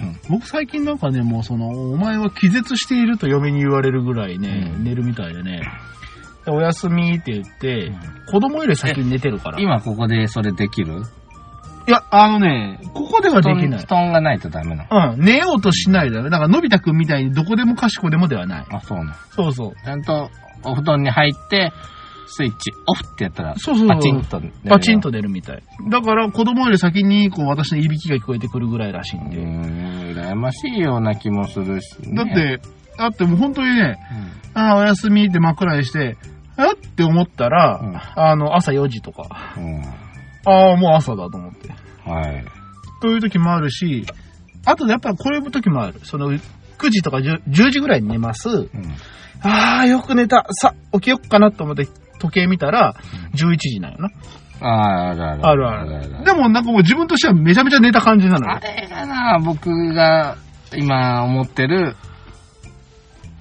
[0.00, 5.64] うんうん僕最近なんかね、もうその、お前は気絶していると嫁に言われるぐらいね、うん寝るみたいでね、で
[6.48, 7.92] おやすみって言って、
[8.30, 9.60] 子供より先に寝てるから。
[9.60, 11.02] い今ここでそれできる？
[11.86, 13.86] や、あのね、ここではできない布。
[13.86, 15.12] 団がないとダメなの？
[15.14, 16.30] うん、寝ようとしないだね。
[16.30, 18.66] だから、のび太くんみたいにどこでもかしこでもではない。
[18.70, 19.14] あ、そうなの。
[19.30, 19.72] そうそう。
[19.84, 20.30] ちゃんと
[20.64, 21.72] お布団に入って、
[22.28, 24.60] スイッチオフってやったら、そうそうパチンと寝るよ。
[24.68, 25.62] パチンと出るみたい。
[25.88, 29.36] だから、子供より先に、こう、私のいびきが聞こえてくるぐらいらしいんうで。
[29.36, 32.16] ーん、羨ましいような気もするし、ね。
[32.16, 32.60] だっ、て、
[32.98, 33.96] だってもう本当にね、
[34.54, 36.16] うんああ、おやすみって枕にして、
[36.58, 36.72] え？
[36.72, 39.82] って思ったら、うんあの、朝4時とか、うん。
[40.46, 41.68] ああ、もう朝だと思って。
[42.08, 42.44] はい。
[43.02, 44.06] という時もあるし、
[44.64, 46.00] あとやっぱこういう時もある。
[46.04, 46.38] その、9
[46.90, 48.48] 時とか 10, 10時ぐらいに寝ます。
[48.48, 48.68] うん。
[49.42, 50.46] ああ、よく寝た。
[50.50, 51.86] さ、起きよっかなと思って
[52.18, 52.94] 時計見たら、
[53.34, 54.08] 11時なのな。
[54.60, 55.46] ああ、あるある。
[55.46, 56.24] あるある。
[56.24, 58.60] でもなんかもう自分としてはめちゃめちゃ寝た感じなのあよ。
[58.62, 60.36] れがな、僕が
[60.74, 61.94] 今思ってる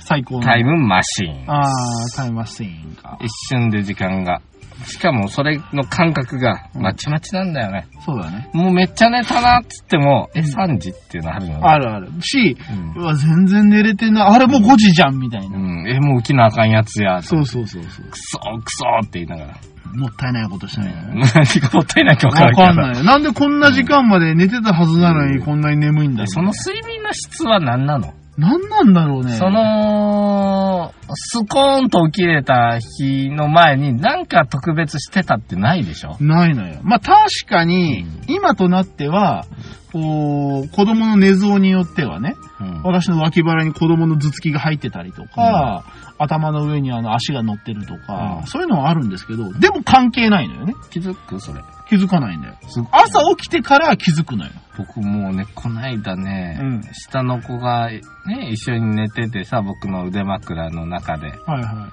[0.06, 0.44] 最高の。
[0.44, 1.52] タイムマシーン。
[1.52, 1.72] ああ、
[2.16, 3.18] タイムマシーンか。
[3.22, 4.42] 一瞬で時間が。
[4.86, 7.88] しかもそれの感覚がまちまちなんだよね。
[8.06, 8.50] そうだね。
[8.54, 11.60] もうめっちゃ寝たなっつっても、え、3時っていうのあるよね。
[11.64, 12.10] あるある。
[12.22, 12.58] し、
[12.96, 14.28] うんうわ、全然寝れてんな。
[14.28, 15.58] あれもう5時じゃん、みたいな。
[15.58, 15.88] うん。
[15.88, 17.22] え、もう起きなあかんやつや。
[17.22, 18.06] そうそうそうそう。
[18.06, 19.58] クソクソって言いながら。
[19.96, 20.94] もったいないことしたね。
[21.34, 23.06] 何がもったいないか分からわんけどかんない。
[23.06, 29.36] なんでこんな時間まで寝てたはずなのにこんなに眠いんだろうその睡眠の質は何なの、なんなんだろうね。
[29.38, 36.18] そ、の、スコーンと起きれた日の前に何か特別してたってないでしょ？
[36.20, 36.80] ないのよ。
[36.84, 39.46] まあ確かにうん、今となっては、
[39.96, 42.82] こう、子供の寝相によってはね、うん。
[42.84, 45.86] 私の脇腹に子供の頭突きが入ってたりとか、
[46.18, 50.76] 頭の上にあの足が乗ってるとか、うんそういうのはあるんですけど、でも関係ないのよね。
[50.92, 51.62] 気づくそれ。
[51.88, 52.58] 気づかないんだよ。
[52.68, 54.52] す朝起きてから気づくのよ。
[54.78, 58.02] 僕もうね、こないだね、うん下の子がね、
[58.52, 61.30] 一緒に寝ててさ、僕の腕枕の中で。
[61.30, 61.90] はいは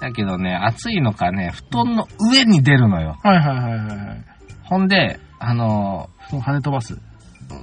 [0.00, 3.18] だけどね、暑いのかね、布団の上に出るのよ。
[3.24, 3.28] い。
[3.28, 4.24] はいはいはいはいはい。
[4.62, 7.00] ほんで、あの跳ね飛ばす。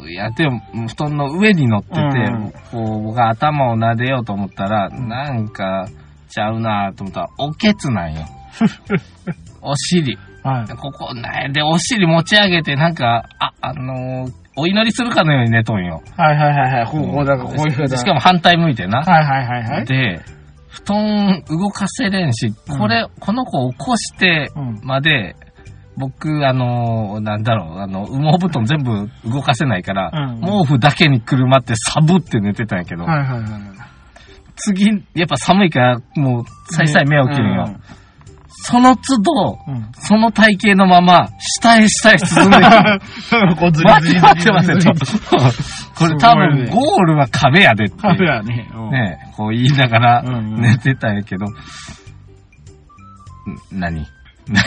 [0.08, 5.88] いや、でも、布団の上に乗ってて、うんこう、僕が頭を撫でようと思ったら、なんか、
[6.30, 8.26] ちゃうなと思ったら、おけつなんよ。
[9.62, 10.18] お尻。
[10.44, 10.76] はい。
[10.76, 16.02] ここね、で、お尻持ち上げて、なんか、あ、あのーお祈りするかのように寝とんよ。
[16.18, 16.86] はいはいはいはい。
[16.86, 17.96] こう、こう、だからこういうふうな。
[17.96, 19.04] しかも反対向いてな。
[19.04, 19.86] はいはいはいはい。
[19.86, 20.20] で、
[20.68, 24.82] 布団動かせれんし、これ、この子起こしてうん。
[26.00, 33.50] 僕、あのーなんだろう、あの、羽毛布団全部動かせないから、うん毛布だけにくるまってサブって寝てたんやけど、はいはいはい。
[34.56, 37.80] 次、やっぱ寒いから、もう、さいさい目起きるんよ。
[38.62, 39.76] その都度、うん。
[39.76, 39.92] うん。
[39.94, 42.64] その体型のまま、下へ下へ進んでいく。
[42.66, 45.06] 待っって待って、ちょっと。
[45.96, 47.98] これ多分、ゴールは壁やでって。
[47.98, 48.70] カフェやね。
[48.74, 51.50] うんねこう言いながらうんうん寝てたんやけど、ん
[53.72, 54.06] 何？
[54.48, 54.66] 何？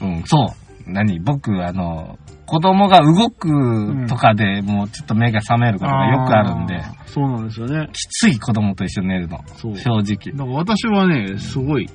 [0.00, 0.69] うん、そう。
[0.92, 7.88] 何僕、あの、子供が動くとかでもうちょっと目が覚めることがよくあるんで、ーそうなんですよね。
[7.92, 9.38] きつい子供と一緒に寝るの。
[9.56, 9.76] そう。
[9.76, 10.32] 正直。
[10.34, 11.88] だから私はね、すごい。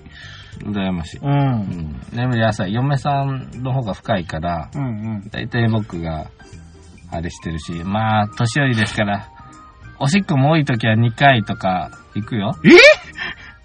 [0.63, 1.17] 羨ましい。
[1.17, 1.21] う。
[1.25, 2.01] うんん。
[2.13, 2.73] 眠り浅い。
[2.73, 4.87] 嫁さんの方が深いから、うんう
[5.25, 5.29] ん。
[5.29, 6.27] だいたい僕が、
[7.11, 9.29] あれしてるし、まあ、年寄りですから、
[9.99, 12.55] おしっこも多い時は2回とか行くよ。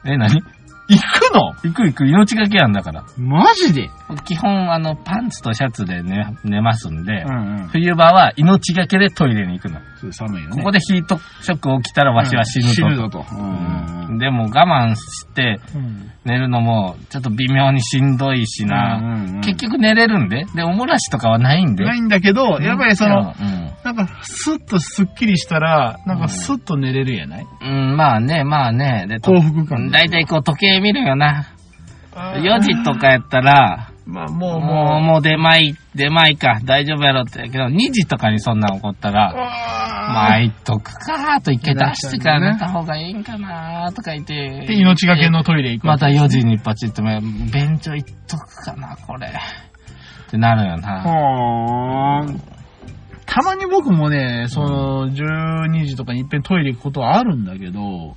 [0.04, 0.12] え？
[0.12, 0.30] え、何？
[0.32, 1.54] 行くの？
[1.62, 3.04] 行く行く、命がけやんだから。
[3.16, 3.90] マジで？
[4.24, 7.68] 基本、あの、パンツとシャツで寝、寝ますんで、んうん。
[7.68, 9.80] 冬場は命がけでトイレに行くの。
[10.00, 10.56] そう寒いよね。
[10.56, 12.74] ここでヒートショック起きたらわしは死ぬと。
[12.74, 13.24] 死ぬぞと。
[13.30, 16.10] うんでも我慢してうん。
[16.24, 19.00] 寝るのもちょっと微妙にしんどいしな。
[19.00, 20.44] な結局寝れるんで。
[20.54, 21.84] で、おもらしとかはないんで。
[21.84, 27.46] ないんだけど、やっぱりその、うん、なんか、スッとスッキリしたら、なんかスッと寝れるやない？
[27.62, 29.06] うん、まあね、まあね。
[29.08, 29.90] で、と幸福感。
[29.90, 31.46] だいたいこう時計見るよな。
[32.14, 37.48] あー4時とかやったら、まあ、もう、もう、ももう出前、出前か、大丈夫やろって。
[37.48, 44.66] けど、2時とかにそんなん起こったう、ら、あ巻いとくかーと一回出してから寝た方がいいんかなーとか言って。
[44.66, 45.86] で、命がけのトイレ行く。
[45.86, 49.28] また4時にパチッと目、便所行っとくかな、これ。
[49.28, 50.88] ってなるよな。
[51.04, 52.40] はーん。
[53.26, 58.16] たまに僕もね、その、12時とかにいっぺんトイレ行くことはあるんだけど、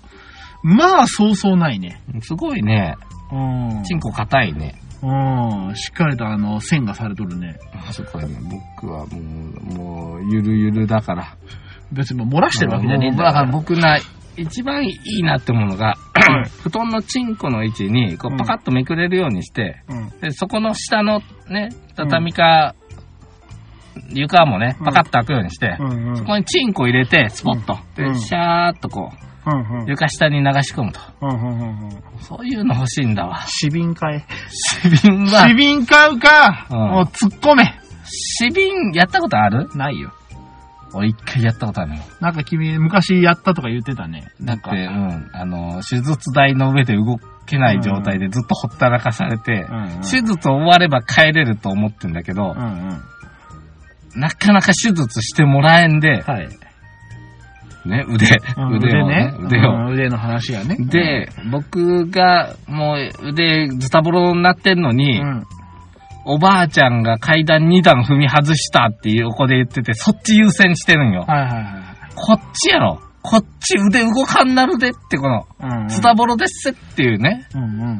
[0.63, 2.01] まあ、そうそうないね。
[2.21, 2.95] すごいね。
[3.31, 3.83] うん。
[3.83, 4.75] チンコ硬いね。
[5.03, 5.75] うん。
[5.75, 7.57] しっかりとあの、線がされとるね。
[7.91, 8.37] そこはね、
[8.79, 11.35] 僕はもう、もう、ゆるゆるだから。
[11.91, 13.99] 別にもう漏らしてるわけじゃねえんだだから僕な、
[14.37, 15.95] 一番いいなって思うのが、
[16.63, 20.09] 布団のチンコの位置に、こうんう、パカッとめくれるようにして、うん。
[20.21, 22.73] で、そこの下のね、畳か、
[24.09, 26.17] 床もね、パカッと開くようにして、うんうん。
[26.17, 27.77] そこにチンコ入れて、スポッと。
[27.95, 29.32] で、うんシャーっとこうんうんう、
[29.87, 30.99] 床下に流し込むと。
[32.21, 33.43] そういうの欲しいんだわ。
[33.47, 34.25] 死瓶買え。
[34.49, 37.63] 死瓶は死、瓶買うか、うんもう突っ込め。
[38.05, 39.69] 死瓶やったことある？
[39.75, 40.11] ないよ。
[40.93, 41.97] 俺一回やったことあるの。
[42.21, 44.27] なんか君、昔やったとか言ってたね。
[44.41, 52.59] だって、うん、あの、手術台の上で動けない状態でずっとほったらかされて、うんうん手術終われば帰れると思ってんだけどう、ん
[54.15, 54.21] うん。
[54.21, 56.49] なかなか手術してもらえんで、はい。
[57.85, 58.27] ね、腕、
[58.57, 59.71] うん腕をね、腕を。
[59.71, 60.77] うん腕の話がね。
[60.79, 65.43] で、僕がもう腕ズタボロになってんのうに、ん。
[66.25, 71.25] おばあちゃんが階段2段踏み外したっていう横で言ってて、そっち優先してるんよ。
[71.27, 71.63] はいはいはい。
[72.15, 73.01] こっちやろ。
[73.21, 75.45] こっち腕動かんなるでって、この。
[75.89, 77.99] ズタボロですっていうね、うんうん。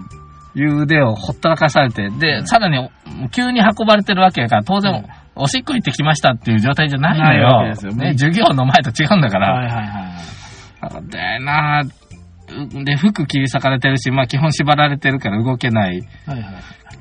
[0.56, 2.90] いう腕をほったらかされて、で、さらに、
[3.32, 7.70] 急に運ばれてるわけやから、当然、うんおしっこ行ってきましたっていう状態じゃないのよ。
[7.70, 9.54] ですよね、授業の前と違うんだから。
[9.54, 11.08] はいはいはい。
[11.10, 16.02] でなぁ、で、服切り裂かれてるし、まあ基本縛られてるから動けない。
[16.26, 16.54] はいはい。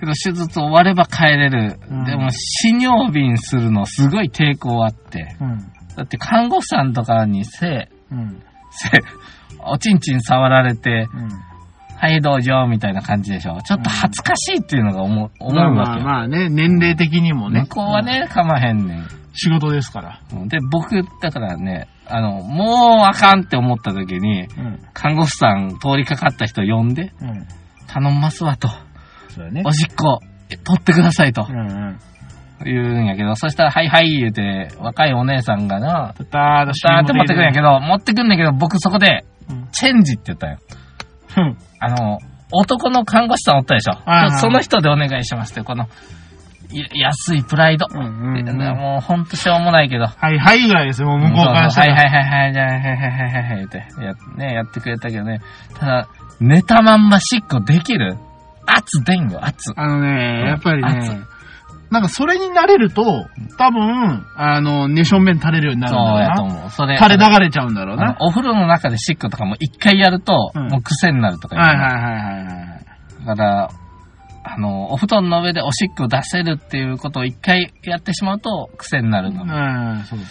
[0.03, 1.79] けど手術終われば帰れる。
[1.89, 5.37] うんでも、死尿便するのすごい抵抗あって。
[5.41, 5.59] うん。
[5.97, 8.43] だって看護婦さんとかにせ、うん。
[8.71, 8.89] せ、
[9.65, 11.31] おちんちん触られて、うん。
[12.03, 13.63] はいどうぞ、みたいな感じでしょ。
[13.63, 17.61] ちょっと恥ずかしいっていうのが思う、思うまあまわけまあね、年齢的にもね。
[17.61, 19.09] 向こうはね、かまへんねん。
[19.35, 20.21] 仕事ですから。
[20.49, 24.81] で、僕、だからね、あの、もうあかんって思った時に、うん。
[24.93, 27.47] 看護婦さん通りかかった人呼んで、うん。
[27.87, 28.67] 頼んますわと。
[29.29, 29.71] そうだねお。
[29.71, 30.19] しっこ、
[30.65, 31.99] 取ってくださいとうんうん。
[32.65, 40.59] 言うんやけど、そしたら、はいはい言うて、若いお姉さんがな、たたーとスターって持ってくんやけど、持ってくんだけど、僕そこで、うんチェンジって言ったよ。
[41.37, 41.57] うん。
[41.85, 42.19] あの、
[42.53, 43.93] 男の看護師さんおったでしょ？
[43.93, 45.89] はいはいその人でお願いしますって、この、
[46.71, 47.87] い安いプライド。
[47.91, 50.07] うんうんうんでもうほんとしょうもないけど。
[50.07, 51.95] はいはいぐらいですよ、もう向こうからしたら。
[51.95, 55.41] はいはいはいはい、じゃあ、はいはいはいはいはい、言って、や、ね、やってくれたけどね。
[55.79, 56.09] ただ、
[56.41, 58.17] 寝たまんましっこできる？
[58.67, 59.73] 圧出んよ、圧。
[59.77, 61.21] あのね、やっぱり熱ね、
[61.93, 63.27] なんかそれになれると、
[63.59, 66.25] 多分、あの、寝正面垂れるようになるんだそうろうな。
[66.25, 66.71] やと思う。
[66.71, 66.97] それ。
[66.97, 68.17] 垂れ流れちゃうんだろうな。
[68.19, 72.81] お風呂の中でしっことかも一回やると、うんもう癖になるとかいはいはいはいは
[73.23, 73.27] い。
[73.27, 73.71] だから、
[74.55, 79.45] あの、お布団の上でおしっこ出せるっていうことを一回やってしまうと癖になるの。
[79.45, 80.27] うん、そうそ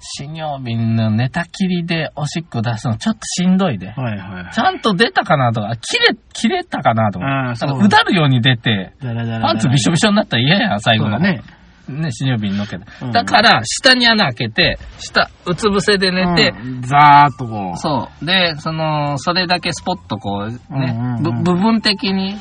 [0.00, 3.92] 死尿瓶の寝たきりでおしっこ出すのちょっとしんどいで。
[3.96, 4.00] う。
[4.00, 4.54] はいはい。
[4.54, 7.26] ちゃんと出たかなとか、切れ、切れたかなとか。
[7.26, 11.18] ああ、だそうだるように出て、だらだらだらパンツびしょびしょになったら嫌やん、最後の。
[11.18, 11.42] ね。
[11.88, 12.84] ね、死尿瓶のっけて。
[13.02, 17.76] うんだから、下に穴開けて、下、うつ伏せで寝て、うんザーっとこう。
[17.76, 18.24] そう。
[18.24, 22.36] で、その、それだけスポッとこう、ね、うんうんうんぶ部分的に、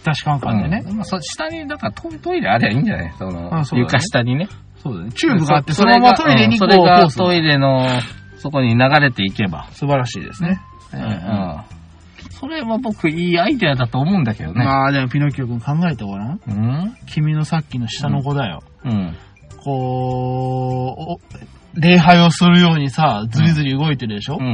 [0.00, 0.82] ぴったしカンカンでね。
[0.86, 3.12] うんまあ、そ下に、だからトトイレあればいいんじゃない？
[3.18, 4.48] その、あそね床下にね。
[4.82, 5.12] そうだね。
[5.12, 7.08] チューブがあって、そそのままトイレにこうそれが。
[7.08, 7.86] トイレの、
[8.38, 9.68] そこに流れていけば。
[9.72, 10.60] 素晴らしいですね。
[10.92, 11.56] うんうん
[12.32, 14.64] それは僕いいアイデアだと思うんだけどね。
[14.64, 16.40] まあでもピノキオ君考えてごらん。
[16.46, 16.96] うん？
[17.06, 18.62] 君のさっきの下の子だよ。
[18.82, 19.14] うん。
[19.58, 21.20] こう、お
[21.78, 24.38] 礼拝をするようにさ、ずりずり動いてるでしょ？
[24.40, 24.46] う、ん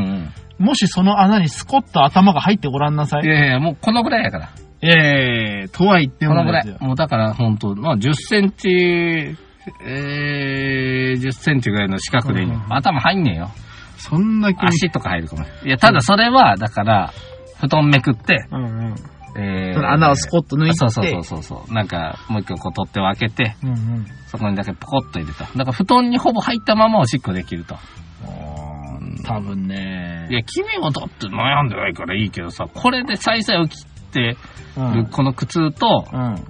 [0.58, 0.66] うん。
[0.66, 3.24] もしその穴にスコッと頭が入ってごらんなさい。
[3.24, 4.48] いやいや、もうこのぐらいやから。
[4.82, 6.76] ええとは言ってこのぐらい。。
[6.80, 8.68] もうだから本当まあ10センチ、
[9.84, 13.50] えー、10センチぐらいの四角でいいのうん頭入んねえよ。
[13.98, 14.50] そんな。
[14.56, 15.44] 足とか入るかも。
[15.64, 17.12] いや、ただそれは、だから、
[17.60, 18.94] 布団めくって、うんうん。
[19.38, 21.72] えその穴をスコッと抜いてそうそうそうそうそう。
[21.74, 24.06] なんか、もう一個こう取って分けて、うんうん。
[24.28, 25.44] そこにだけポコッと入れた。
[25.44, 27.76] だから布団にほぼ入ったままおしっこできると。
[29.24, 30.34] 多分ねい。
[30.34, 33.95] や、君もだって悩んでないからいいけどさ、これで再々起きて
[34.76, 36.44] うんるこの苦痛と、うん。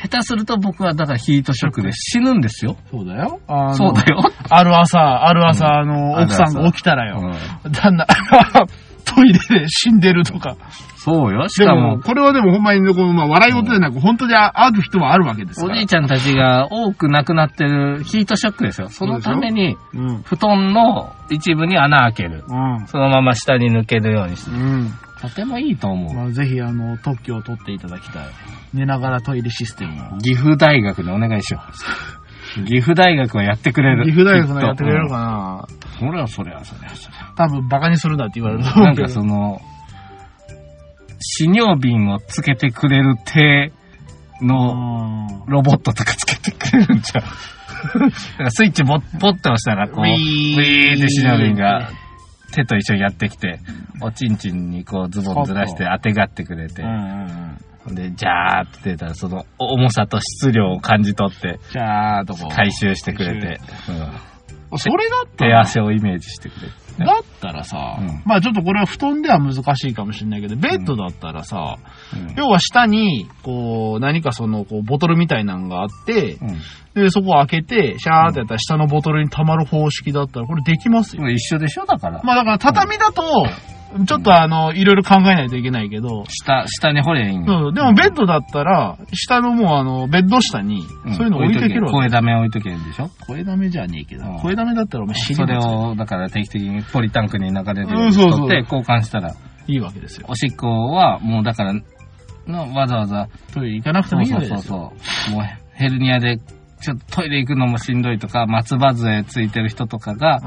[0.00, 2.76] 下手すると僕はだからヒートショックで死ぬんですよ。
[2.90, 3.40] そうだよ。
[3.48, 4.22] あのそうだよ。
[4.48, 7.20] ある朝、ある朝、うんあの、奥さんが起きたらよ。
[7.64, 8.06] うん旦那、
[9.04, 10.56] トイレで死んでるとか。
[10.96, 11.48] そうよ。
[11.48, 15.72] しでも、かも、これはでもほんまに、この、まあ、笑い事でなく、本当にあある人はあるわけですから。
[15.72, 18.88] おじいちゃんたちが多く亡くなってるヒートショックですよ。
[18.90, 20.22] そのために、うん。
[20.22, 22.44] 布団の一部に穴開ける。
[22.46, 22.86] うん。
[22.86, 24.56] そのまま下に抜けるようにする。
[24.56, 24.92] うん。
[25.20, 26.14] とてもいいと思う。
[26.14, 28.26] まあ、ぜひ、あの、特許を取っていただきたい。
[28.72, 30.18] 寝ながらトイレシステムを。
[30.18, 31.60] 岐阜大学にお願いしよ
[32.56, 32.64] う。
[32.66, 34.04] 岐阜大学はやってくれる。
[34.04, 35.66] 岐阜大学のやってくれるかな
[35.98, 37.32] そりゃそりゃそりゃそりゃ。
[37.36, 39.08] 多分、バカにするなって言われるとなん思うけど。
[39.08, 39.60] かその、
[41.20, 43.72] 死尿瓶をつけてくれる手
[44.40, 47.22] のうロボットとかつけてくれるんじゃ ん。
[47.22, 47.34] だか
[48.38, 51.90] らスイッチボッ、ポッと押したらこう、ウィーって死尿瓶が
[52.58, 53.60] 手と一緒にやってきて、
[54.02, 56.86] おちんちんにこうズボンずらして当てがってくれてん。
[56.86, 57.94] う、んうんうん。
[57.94, 62.48] で、ジャーって出たらその重さと質量を感じ取ってじゃあ、とこ。
[62.48, 63.60] 回収してくれて、
[64.76, 66.72] それだったら、足をイメージしてくれる。
[66.98, 71.76] だったらさ、うんまあちょっとこれは布団では難しいかもしれないけど、ベッドだったらさ、
[72.12, 76.58] うん要は下に、こう、何かその、こう、ボトルみたいなのがあって、うん
[76.94, 81.28] で、そこを開けて、シャーってやったら下のボトルに溜まる方式だったら、これできますよ。
[81.30, 82.20] 一緒でしょだから。
[82.24, 83.22] まあだから畳だと、
[84.06, 90.82] ちょっとあの、いろいろ考えないといけないけど、下、下に掘ればいいんそうでもベッドだったら、下のもうあの、ベッド下に、
[91.16, 91.92] そういうの置いていけるわけ。
[91.92, 93.08] 声ダメ置いとけるんでしょ？
[93.26, 94.24] 声ダメじゃねえけど。
[94.28, 99.34] うん、声ダメだったらお前死それぬを、だから定期的にポリタンクに流れるようにうんそうそう取って交換したら、
[99.66, 100.26] いいわけですよ。
[100.28, 101.74] おしっこはもうだから、
[102.46, 104.78] のわざわざ、トイレ行かなくてもいいそうそうわけですよ。
[104.78, 106.38] そうそう、もうヘルニアで
[106.80, 110.40] ちょっとトイレ行くのもしんどいとか、松葉杖ついてる人とかが。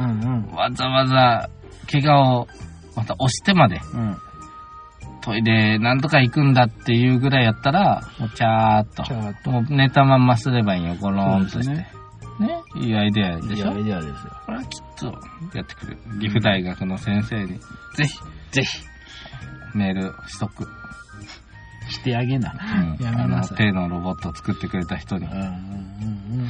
[0.56, 1.50] わざわざ
[1.92, 2.48] 怪我を
[2.96, 4.18] また押してまで、うん。
[5.22, 9.04] トイレなんとか行くんだっていうぐらいやったら、もうチャーっと。
[9.04, 9.52] ちゃーっと。
[9.52, 11.74] もう寝たまんますればいいよ、ゴローンとして。
[11.74, 11.88] ね
[12.40, 12.64] ね？
[12.76, 13.68] いいアイデアいでしょ？
[13.68, 14.16] やアイデアですよ。
[14.46, 15.06] これはきっと
[15.54, 15.98] やってくれる。
[16.20, 17.60] 岐阜大学の先生に、
[17.96, 18.20] ぜひ、
[18.52, 18.84] ぜひ、
[19.76, 20.68] メールしとく。
[21.90, 22.54] してあげな。
[22.54, 22.60] うん。
[22.60, 23.58] あの、やめなさい。
[23.58, 25.32] 手のロボットを作ってくれた人にうん。
[25.34, 26.48] うんうんうん。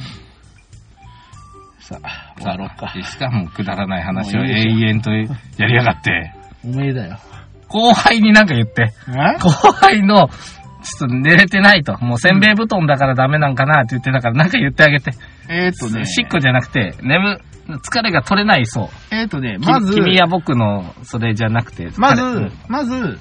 [1.92, 3.00] さあ、終わろうかい。
[3.00, 5.26] いですかもうくだらない話を永遠とや
[5.66, 6.32] りやがって。
[6.64, 7.18] おめえだよ。
[7.68, 8.92] 後輩になんか言って。
[9.08, 9.38] え？
[9.38, 11.96] 後輩の、ちょっと寝れてないと。
[12.04, 15.12] もうせんべい布団だからダメなんかなって言ってたから、なんか言ってあげて。
[15.48, 16.04] えーっとね。
[16.06, 18.88] しっこじゃなくて、眠、疲れが取れないそう。
[19.10, 21.88] えーっとね、きまず、君や僕のそれじゃなくて。
[21.96, 23.18] まず彼、まず、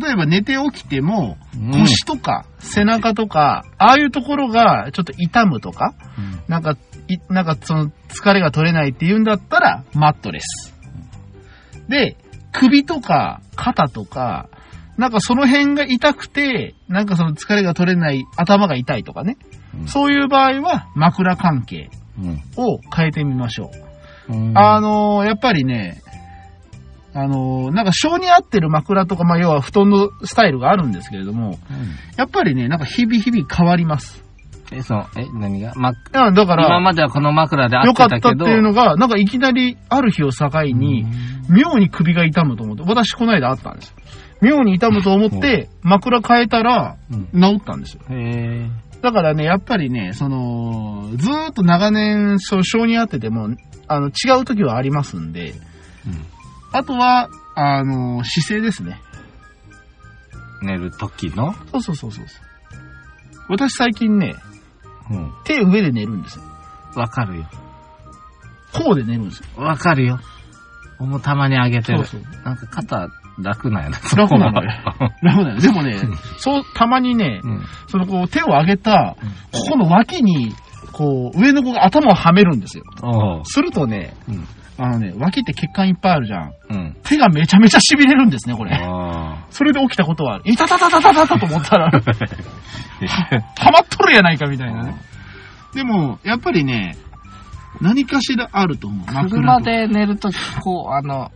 [0.00, 6.76] 例えば寝て起きても、うん腰とか背中とか、ああいうところがちょっと痛むとか、うんなんか、い
[7.28, 10.74] なんかその疲れが取れないっていうんだったら、マットレス。
[11.88, 12.16] で、
[12.52, 14.48] 首とか肩とか、
[14.98, 19.36] なんかその辺が痛くて、なんかその疲れが取れない頭が痛いとかね。
[19.74, 21.88] うんそういう場合は枕関係
[22.18, 23.70] うんを変えてみましょ
[24.28, 24.32] う。
[24.34, 26.02] うんあのーやっぱりね、
[27.14, 31.56] あのーなんか性に合ってる枕とか、まあ要は布団のスタイルがあるんですけれども、うん
[32.18, 34.22] やっぱりね、なんか日々日々変わります。
[34.72, 35.72] え、そう、え、何が？
[35.76, 38.48] ま、だから、今まではこの枕で合っ良かったっててたけど。
[38.48, 41.06] いうのが、なんかいきなりある日を境に、
[41.48, 43.96] 妙に首が痛むと思って、私この間あったんですよ。
[44.40, 48.02] 妙に痛むと思って、枕変えたら、うん治ったんですよ。
[48.10, 48.68] へ
[49.02, 53.48] だからね、やっぱりね、その、ずーっと長年、そう、性に合ってても、
[53.88, 55.54] あの、違う時はありますんで、
[56.72, 59.00] あとは、あの、姿勢ですね。
[60.62, 61.54] ー寝る時の？
[61.72, 62.26] そうそうそうそう。
[63.48, 64.36] 私最近ね、
[65.10, 65.32] うん。
[65.44, 66.44] 手上で寝るんですよ。
[66.94, 67.46] わかるよ。
[68.72, 69.46] こうで寝るんですよ。
[69.62, 70.18] わかるよ。
[70.98, 72.04] もうたまに上げてる。
[72.04, 73.98] そうそうなんか肩楽なんやな。
[74.16, 74.70] 楽なのよ
[75.22, 75.58] 楽だよ。
[75.58, 75.98] でもね、
[76.38, 77.62] そう、たまにね、うん。
[77.88, 79.16] そのこう手を上げた、
[79.52, 80.52] ここの脇に、
[80.92, 82.84] こう、上の子が頭をはめるんですよ。
[83.44, 84.46] するとね、うん。
[84.78, 86.54] あのね、脇って血管いっぱいあるじゃん。
[86.70, 86.96] うん。
[87.02, 88.72] 手がめちゃめちゃ痺れるんですね、これ。
[88.74, 90.44] あそれで起きたことはある。
[90.46, 92.00] いたたたたたたたと思ったら、 は
[93.70, 94.94] まっとるやないかみたいなね。
[95.74, 96.96] でも、やっぱりね、
[97.80, 99.06] 何かしらあると思う。
[99.06, 101.30] 枕車とで寝るとき、こう、あの、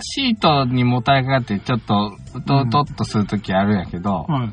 [0.00, 4.50] シートにもたれかかってちょっと、うとうとっとするときあるんやけど、はい。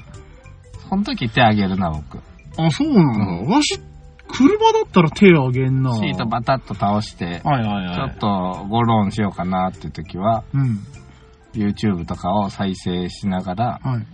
[0.90, 2.20] その時手あげるな、僕。
[2.58, 3.54] あ、そうなんだ。
[3.54, 3.80] わし、
[4.34, 5.96] 車だったら手あげんな。
[5.98, 7.96] シートバタッと倒して、はいはいはい。
[7.96, 10.80] ちょっとゴロンしようかなっていう時は、うん。
[11.54, 14.08] YouTube とかを再生しながら、はい。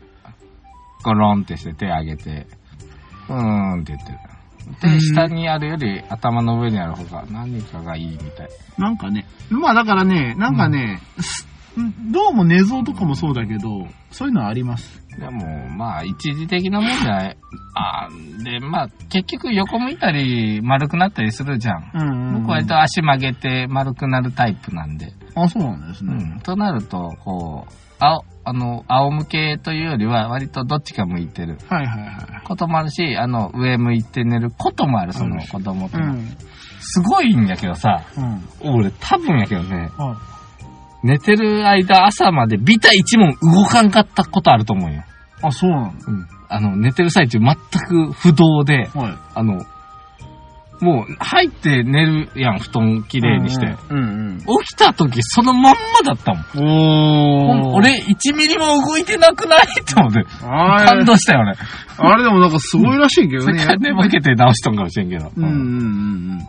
[1.03, 2.47] ゴロンってして手あげて、
[3.29, 4.19] うーんって言ってる。
[4.81, 8.49] で、うん下にあるより頭の上にある方が何かがいいみたい。
[8.77, 11.47] なんかね、まあだからね、なんかね、す
[12.11, 15.03] どうも寝相とかもそうだけど、そういうのはあります？
[15.19, 17.37] でも、まあ、一時的なもんじゃない。
[17.75, 21.91] あーで、まあ、結局横向いたり丸くなったりするじゃん。
[21.93, 25.13] うん僕割と足曲げて丸くなるタイプなんで。
[25.35, 26.13] あ、そうなんですね。
[26.13, 26.39] うん。
[26.39, 32.41] となると、こう、青、あの、仰向けというよりは割とどっちか向いてるはいはいはい。
[32.45, 36.13] こともあるし、あの、上向いて寝ることもある、その子供との。
[36.13, 36.25] うん。
[36.79, 38.73] すごいんやけどさ、うん。
[38.73, 40.17] 俺多分やけどね、は
[41.03, 44.99] 寝てる間朝までビタ一問動かんかったことあると思うよ。
[44.99, 45.03] い。
[45.41, 46.05] あ、そうなんだ。
[46.07, 46.27] うん。
[46.49, 47.55] あの、寝てる最中全
[47.87, 49.17] く不動で、はい。
[49.35, 49.65] あの、
[50.81, 53.75] もう入って寝るやん、布団きれいにして。
[53.89, 56.45] うん起きた時そのまんまだったもん。
[56.55, 57.71] うん。
[57.71, 57.75] おー。
[57.75, 60.23] 俺1ミリも動いてなくないって思って。
[60.43, 61.55] あ感動したよね。
[61.97, 63.59] あれでもなんかすごいらしいけどね。
[63.59, 65.31] それから寝ぼけて直しとんかもしれんけど。
[65.35, 65.61] うんうんうんう
[66.35, 66.39] ん。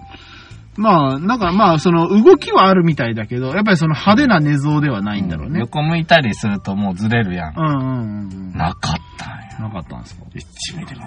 [0.81, 5.61] まあ、なんかまあ、その動きはあるみたいだけど、やっぱりその派手な寝相ではないんだろうね。
[5.61, 7.55] 横向いたりするともうずれるやん。
[7.55, 8.53] うんうんうんうん。
[8.53, 9.69] なかったんよ。
[9.69, 11.07] なかったんですか？1ミリも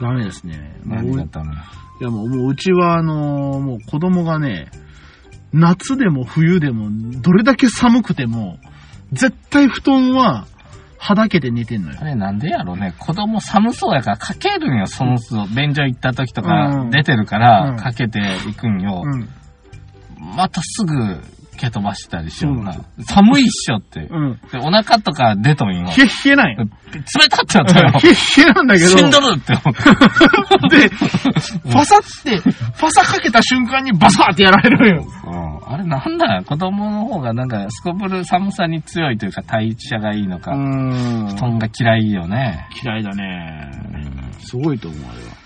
[0.00, 0.80] ダメですね。
[0.84, 1.52] 何だったの？
[1.52, 1.56] い
[2.00, 4.68] やもう、もううちはあのーもう子供がね、
[5.52, 6.88] 夏でも冬でも、
[7.20, 8.58] どれだけ寒くても、
[9.12, 10.48] 絶対布団は、
[11.04, 12.04] はだけて寝てんのよあ。
[12.04, 12.94] れなんでやろね。
[12.96, 15.46] 子供寒そうやからかけるんよ、その都度。
[15.48, 17.42] 便所行った時とかうん出てるかうん
[17.76, 19.02] らかけていくんよ。
[19.04, 19.28] うん。
[20.36, 20.94] またすぐ
[21.62, 22.74] 蹴飛ばしたりしような。
[23.06, 24.00] 寒いっしょって。
[24.00, 24.40] うん。
[24.50, 25.84] で、お腹とか出とんよ。
[25.96, 26.56] 冷え冷えない。
[26.56, 26.64] 冷
[27.30, 27.86] たってなったよ。
[28.02, 28.88] 冷え冷えなんだけど。
[28.88, 29.60] 死んどるって思
[30.66, 30.78] って。
[30.88, 35.06] で、ファサって、ファサかけた瞬間にバサーってやられるよ。
[35.26, 42.68] うんあれなんだよ子供の方がなんかすこぶる寒さに強いというか代謝がいいのか、ん布団が嫌いよね。
[42.84, 43.70] 嫌いだね。
[44.40, 45.41] すごいと思う、あれは。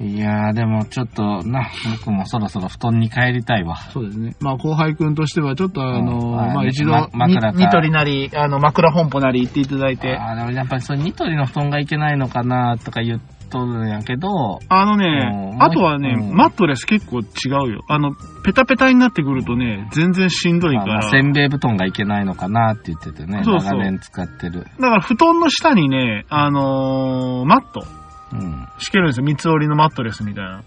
[0.00, 3.76] いやーでもちょっとな、僕もそろそろ布団に帰りたいわ。
[3.92, 4.34] そうですね。
[4.40, 13.20] まあ、後輩くんとしては、ちょっとあの、うんまあ、一度、ま枕かにニトリなり、あの、枕本舗なり行っていただいて、あーでもやっぱりそれニトリの布団がいけないのかなとか言っ
[13.50, 17.24] とるんやけど、あのうね、んあとはね、うんマットレス結構違
[17.68, 17.82] うよ。
[17.86, 21.06] あの、ペタペタになってくるとね、全然しんどいかまあまら。
[21.08, 24.64] あせんべい布団がいけないのかなって言っててね、そうそう長年使ってる。
[24.80, 27.99] だから布団の下にね、あのーマット
[28.32, 28.68] うん。
[28.78, 29.06] 敷けるん。
[29.08, 29.24] ですよ。
[29.24, 30.62] 三つ折りのマットレスみたいな。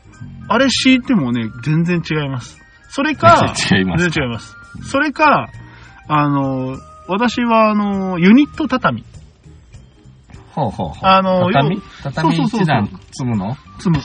[0.47, 2.59] あれ敷いてもね、全然違います。
[2.89, 4.55] それか、全然違います全然違います。
[4.83, 5.49] それか、
[6.07, 9.03] あの私はあのユニット畳、
[10.51, 10.97] ほうほうほう。
[11.01, 13.99] あの畳畳一段積むの積む。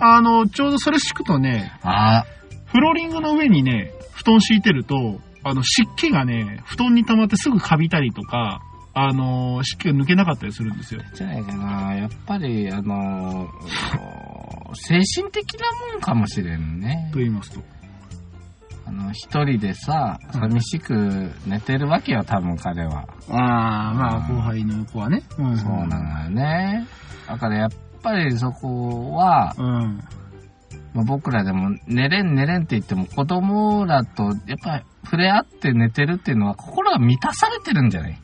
[0.00, 2.24] あの、ちょうどそれ敷くとね、あ
[2.66, 8.60] フローリングの上にね、布団敷いてると、あの、湿気がね、布団に溜まってすぐカビたりとか、
[8.92, 11.00] あの、湿気が抜けなかったりするんですよ。
[11.14, 11.94] じゃないかな。
[11.94, 17.18] やっぱり、あのー、精神的なもんかもしれんねと。
[17.18, 17.60] 言いますと。
[18.86, 23.06] あの、一人でさ、寂しく寝てるわけよ、多分彼は。
[23.28, 25.22] ああ、まあ、うん後輩の子はね。
[25.38, 26.86] うんそうなのよね。
[27.28, 27.70] だからやっ
[28.02, 30.00] ぱりそこは、うん。
[30.94, 38.18] まあ、僕らでも寝れん寝れんって言っても子供らとやっぱり触れ合って寝てるっていうのは心が満たされてるんじゃない？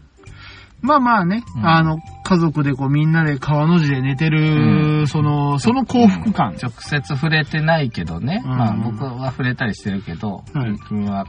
[0.82, 6.56] まあまあね、うんあの、家族でこうみんなで川の字で寝てる、うんその、その幸福感。
[6.62, 8.42] 直接触れてないけどね。
[8.44, 11.26] うんまあ僕は触れたりしてるけど、はい君は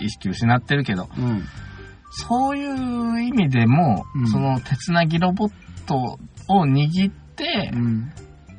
[0.00, 1.44] 意識失ってるけど、うん。
[2.10, 5.52] そういう意味でも、うんその手つなぎロボッ
[5.86, 6.18] ト
[6.48, 8.12] を握ってうん。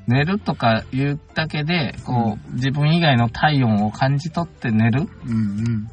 [0.08, 5.88] 寝るとか言うだけで、こう、自分以外の体温を感じ取って寝るうんうん。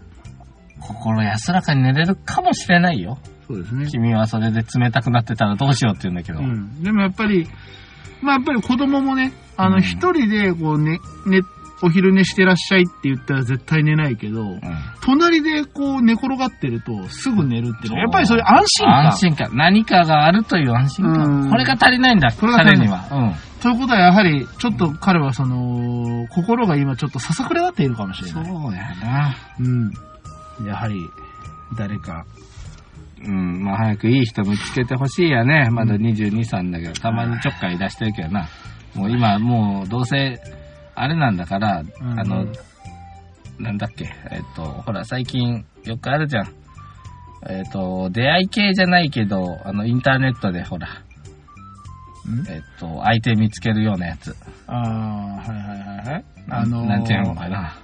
[0.81, 3.19] 心安らかに寝れるかもしれないよ。
[3.47, 3.87] そうですね。
[3.91, 6.41] 君はそれで冷たくなってたらどうしようって言うんだけど。
[6.41, 6.83] うん。
[6.83, 7.47] でもやっぱり、
[8.23, 11.41] まあやっぱり子供もね、あの、うん一人でこうね、ね、
[11.83, 14.61] お昼寝してらっしゃいって言ったら絶対寝ないけど、うん
[15.03, 19.07] 隣でこう寝転がってるとすぐ寝るっていうのは、やっぱりそういう安心感。
[19.09, 19.51] 安心感。
[19.57, 21.51] 何かがあるという安心うん感。
[21.51, 23.35] これが足りないんだ、これが足りない彼には。
[23.61, 28.29] ということはやはり、ちょっと彼はその、心が今ちょっとささくれ立っているかもしうん。
[28.29, 28.45] れない。
[28.47, 29.37] そうやな。
[29.61, 29.93] うん。
[30.67, 31.11] やはり、
[31.77, 32.25] 誰か。
[33.27, 33.65] うん。
[33.65, 35.71] まあ早くいい人見つけてほしいやね。
[35.71, 38.49] まだ22、3だけど、たまにちょっかい出してるけどな。
[38.95, 40.41] もう今、もうどうせ、
[40.95, 42.47] あれなんだから、うんあの、
[43.59, 46.49] なんだっけ、えっと、ほら、最近よくあるじゃん。
[47.49, 50.89] えっと、出会い系じゃないけど、あの、インターネットでほら、
[52.49, 54.35] えっと、相手見つけるようなやつ。
[54.67, 56.25] ああ、はいはいはいはい。
[56.47, 57.75] なあのーなんていうのかな。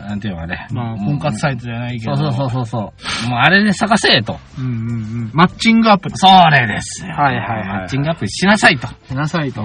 [0.00, 0.68] なんていうのかね。
[0.70, 2.16] まあ、婚活サイトじゃないけど。
[2.16, 2.78] そうそうそうそ
[3.26, 3.28] う。
[3.28, 4.38] もうあれで探せと。
[4.58, 4.74] うんうんう
[5.26, 5.30] ん。
[5.34, 6.14] マッチングアプリ。
[6.16, 7.12] それですよ。
[7.12, 8.86] はいはいはいマッチングアプリしなさいと。
[8.86, 9.62] しなさいと。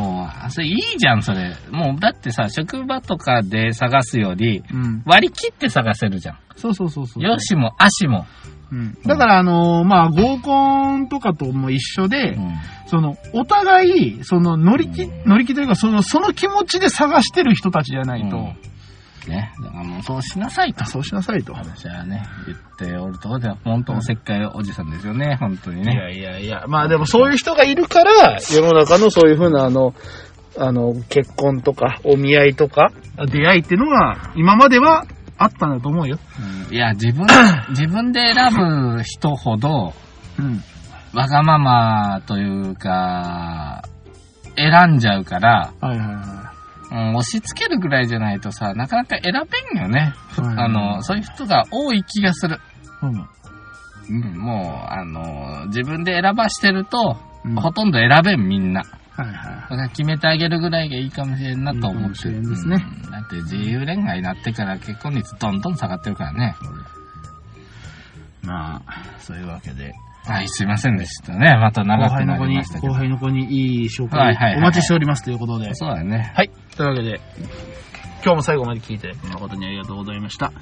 [0.49, 1.55] それいいじゃん、それ。
[1.71, 5.03] もう、だってさ、職場とかで探すより、うん。
[5.05, 6.37] 割り切って探せるじゃん。
[6.55, 7.23] そうそうそうそう。
[7.23, 8.25] よしも、足も。
[8.71, 8.97] うん。
[9.05, 12.53] だから、あのーまあ、合コンとかとも一緒で、うん
[12.87, 18.55] その、お互い、その、乗り気、乗り気というか、その、その気持ちで探してる人たちじゃないと、うん
[19.29, 19.53] ね。
[19.63, 20.85] だからもうそうしなさいと。
[20.85, 21.53] そうしなさいと。
[21.53, 22.57] 私はね、言っ
[22.91, 25.93] ておるところでは、本当おせっかいおじさんですよね、本当にいね。
[25.95, 29.93] やいやいや、まあでもそういう人がいるから、世の中のそういうふうな、あの、
[30.57, 32.91] あの、結婚とか、お見合いとか、
[33.31, 35.05] 出会いっていうのが、今までは
[35.37, 36.19] あったんだと思うよ。
[36.67, 37.25] うんいや、自分、
[37.69, 39.93] 自分で選ぶ人ほど、
[40.39, 40.63] うん。
[41.13, 43.83] わがままというか、
[44.55, 46.42] 選んじゃうから、はいはいは
[46.93, 49.33] うん、押し付けるぐらいじゃないとさ、なかなか選
[49.73, 50.13] べんよね。
[50.29, 52.57] はいあの、そういう人が多い気がする。
[53.01, 53.05] い。
[53.05, 53.27] うん。
[54.09, 58.83] うん、もう、あの、自分で選ばしてると、うんほとんど選べん、みんな。
[59.15, 59.33] はいはい。
[59.33, 62.41] だから決めてあげるぐらいがいいかもしれんなと思ってる。
[62.41, 66.55] んですねうんだって自由恋愛になってから結婚率どんどん下がってるからね。
[68.43, 69.93] まあ、そういうわけで。
[70.25, 71.57] はい、すいませんでしたね。
[71.57, 72.93] また後長く輩の子になりました、けど。
[72.93, 75.73] 後輩の子にいい紹はいはいはい介お待ちしておりますということで。
[75.75, 76.31] そうだね。
[76.35, 76.51] はい。
[76.77, 77.19] というわけで、
[78.23, 80.53] 今日も最後まで聞いて誠にありがとうございました。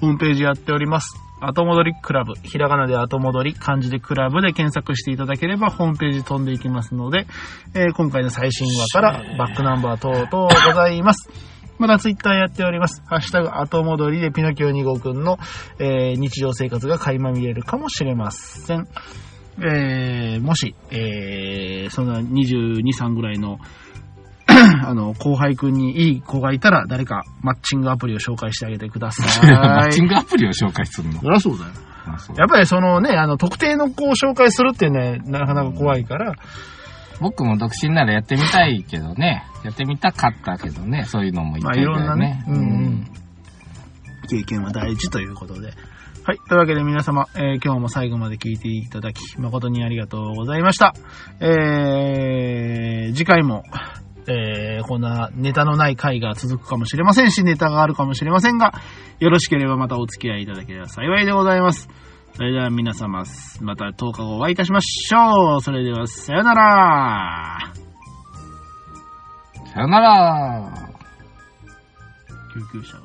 [0.00, 1.16] ホームページやっております。
[1.40, 2.34] 後戻りクラブ。
[2.42, 7.26] ひらがなで後戻り、漢字でクラブで検索していただければホームページ飛んでいきますので、
[7.74, 11.53] えー今回の最新話からバックナンバー等々ございます。
[11.78, 13.02] まだツイッターやっております。
[13.06, 15.38] ハッシュタグ後戻りでピノキオ2号くんの、
[15.78, 18.86] えー日常生活が垣間見れるかもしれません。
[19.58, 23.58] えーもし、えーそんな22、3ぐらいの
[24.46, 29.46] あの、後輩くんにいい子がいたら、誰かマッチングアプリを紹介してあげてください。
[29.50, 31.20] マッチングアプリを紹介するの？
[31.20, 31.70] そりゃそうだよ。
[32.36, 36.34] やっぱりそのね、あの、特定の子を紹介するってね、なかなか怖いから、
[37.24, 39.46] 僕も独身ならやってみたいけどね。
[39.64, 41.06] やってみたかったけどね。
[41.06, 43.10] そういうのも一まあ回いろんなね、うんうん。
[44.28, 45.68] 経験は大事ということで。
[45.68, 46.38] はい。
[46.50, 50.92] というわけで皆様、えー今日も最後まで聞いていただき、誠にありがとうございました。
[51.40, 53.62] えー、次回も、
[54.26, 58.74] えー、こんなネタのない回が続くかもしれませんし、ネタがあるかもしれませんが、
[59.18, 61.88] よろしければまたお付き合いいただければ幸いでございます。
[62.36, 63.24] それでは皆様、
[63.60, 65.60] また10日後お会いいたしましょう。
[65.60, 67.72] それでは、さよなら。
[69.72, 70.72] さよなら。
[72.52, 73.03] 救急車を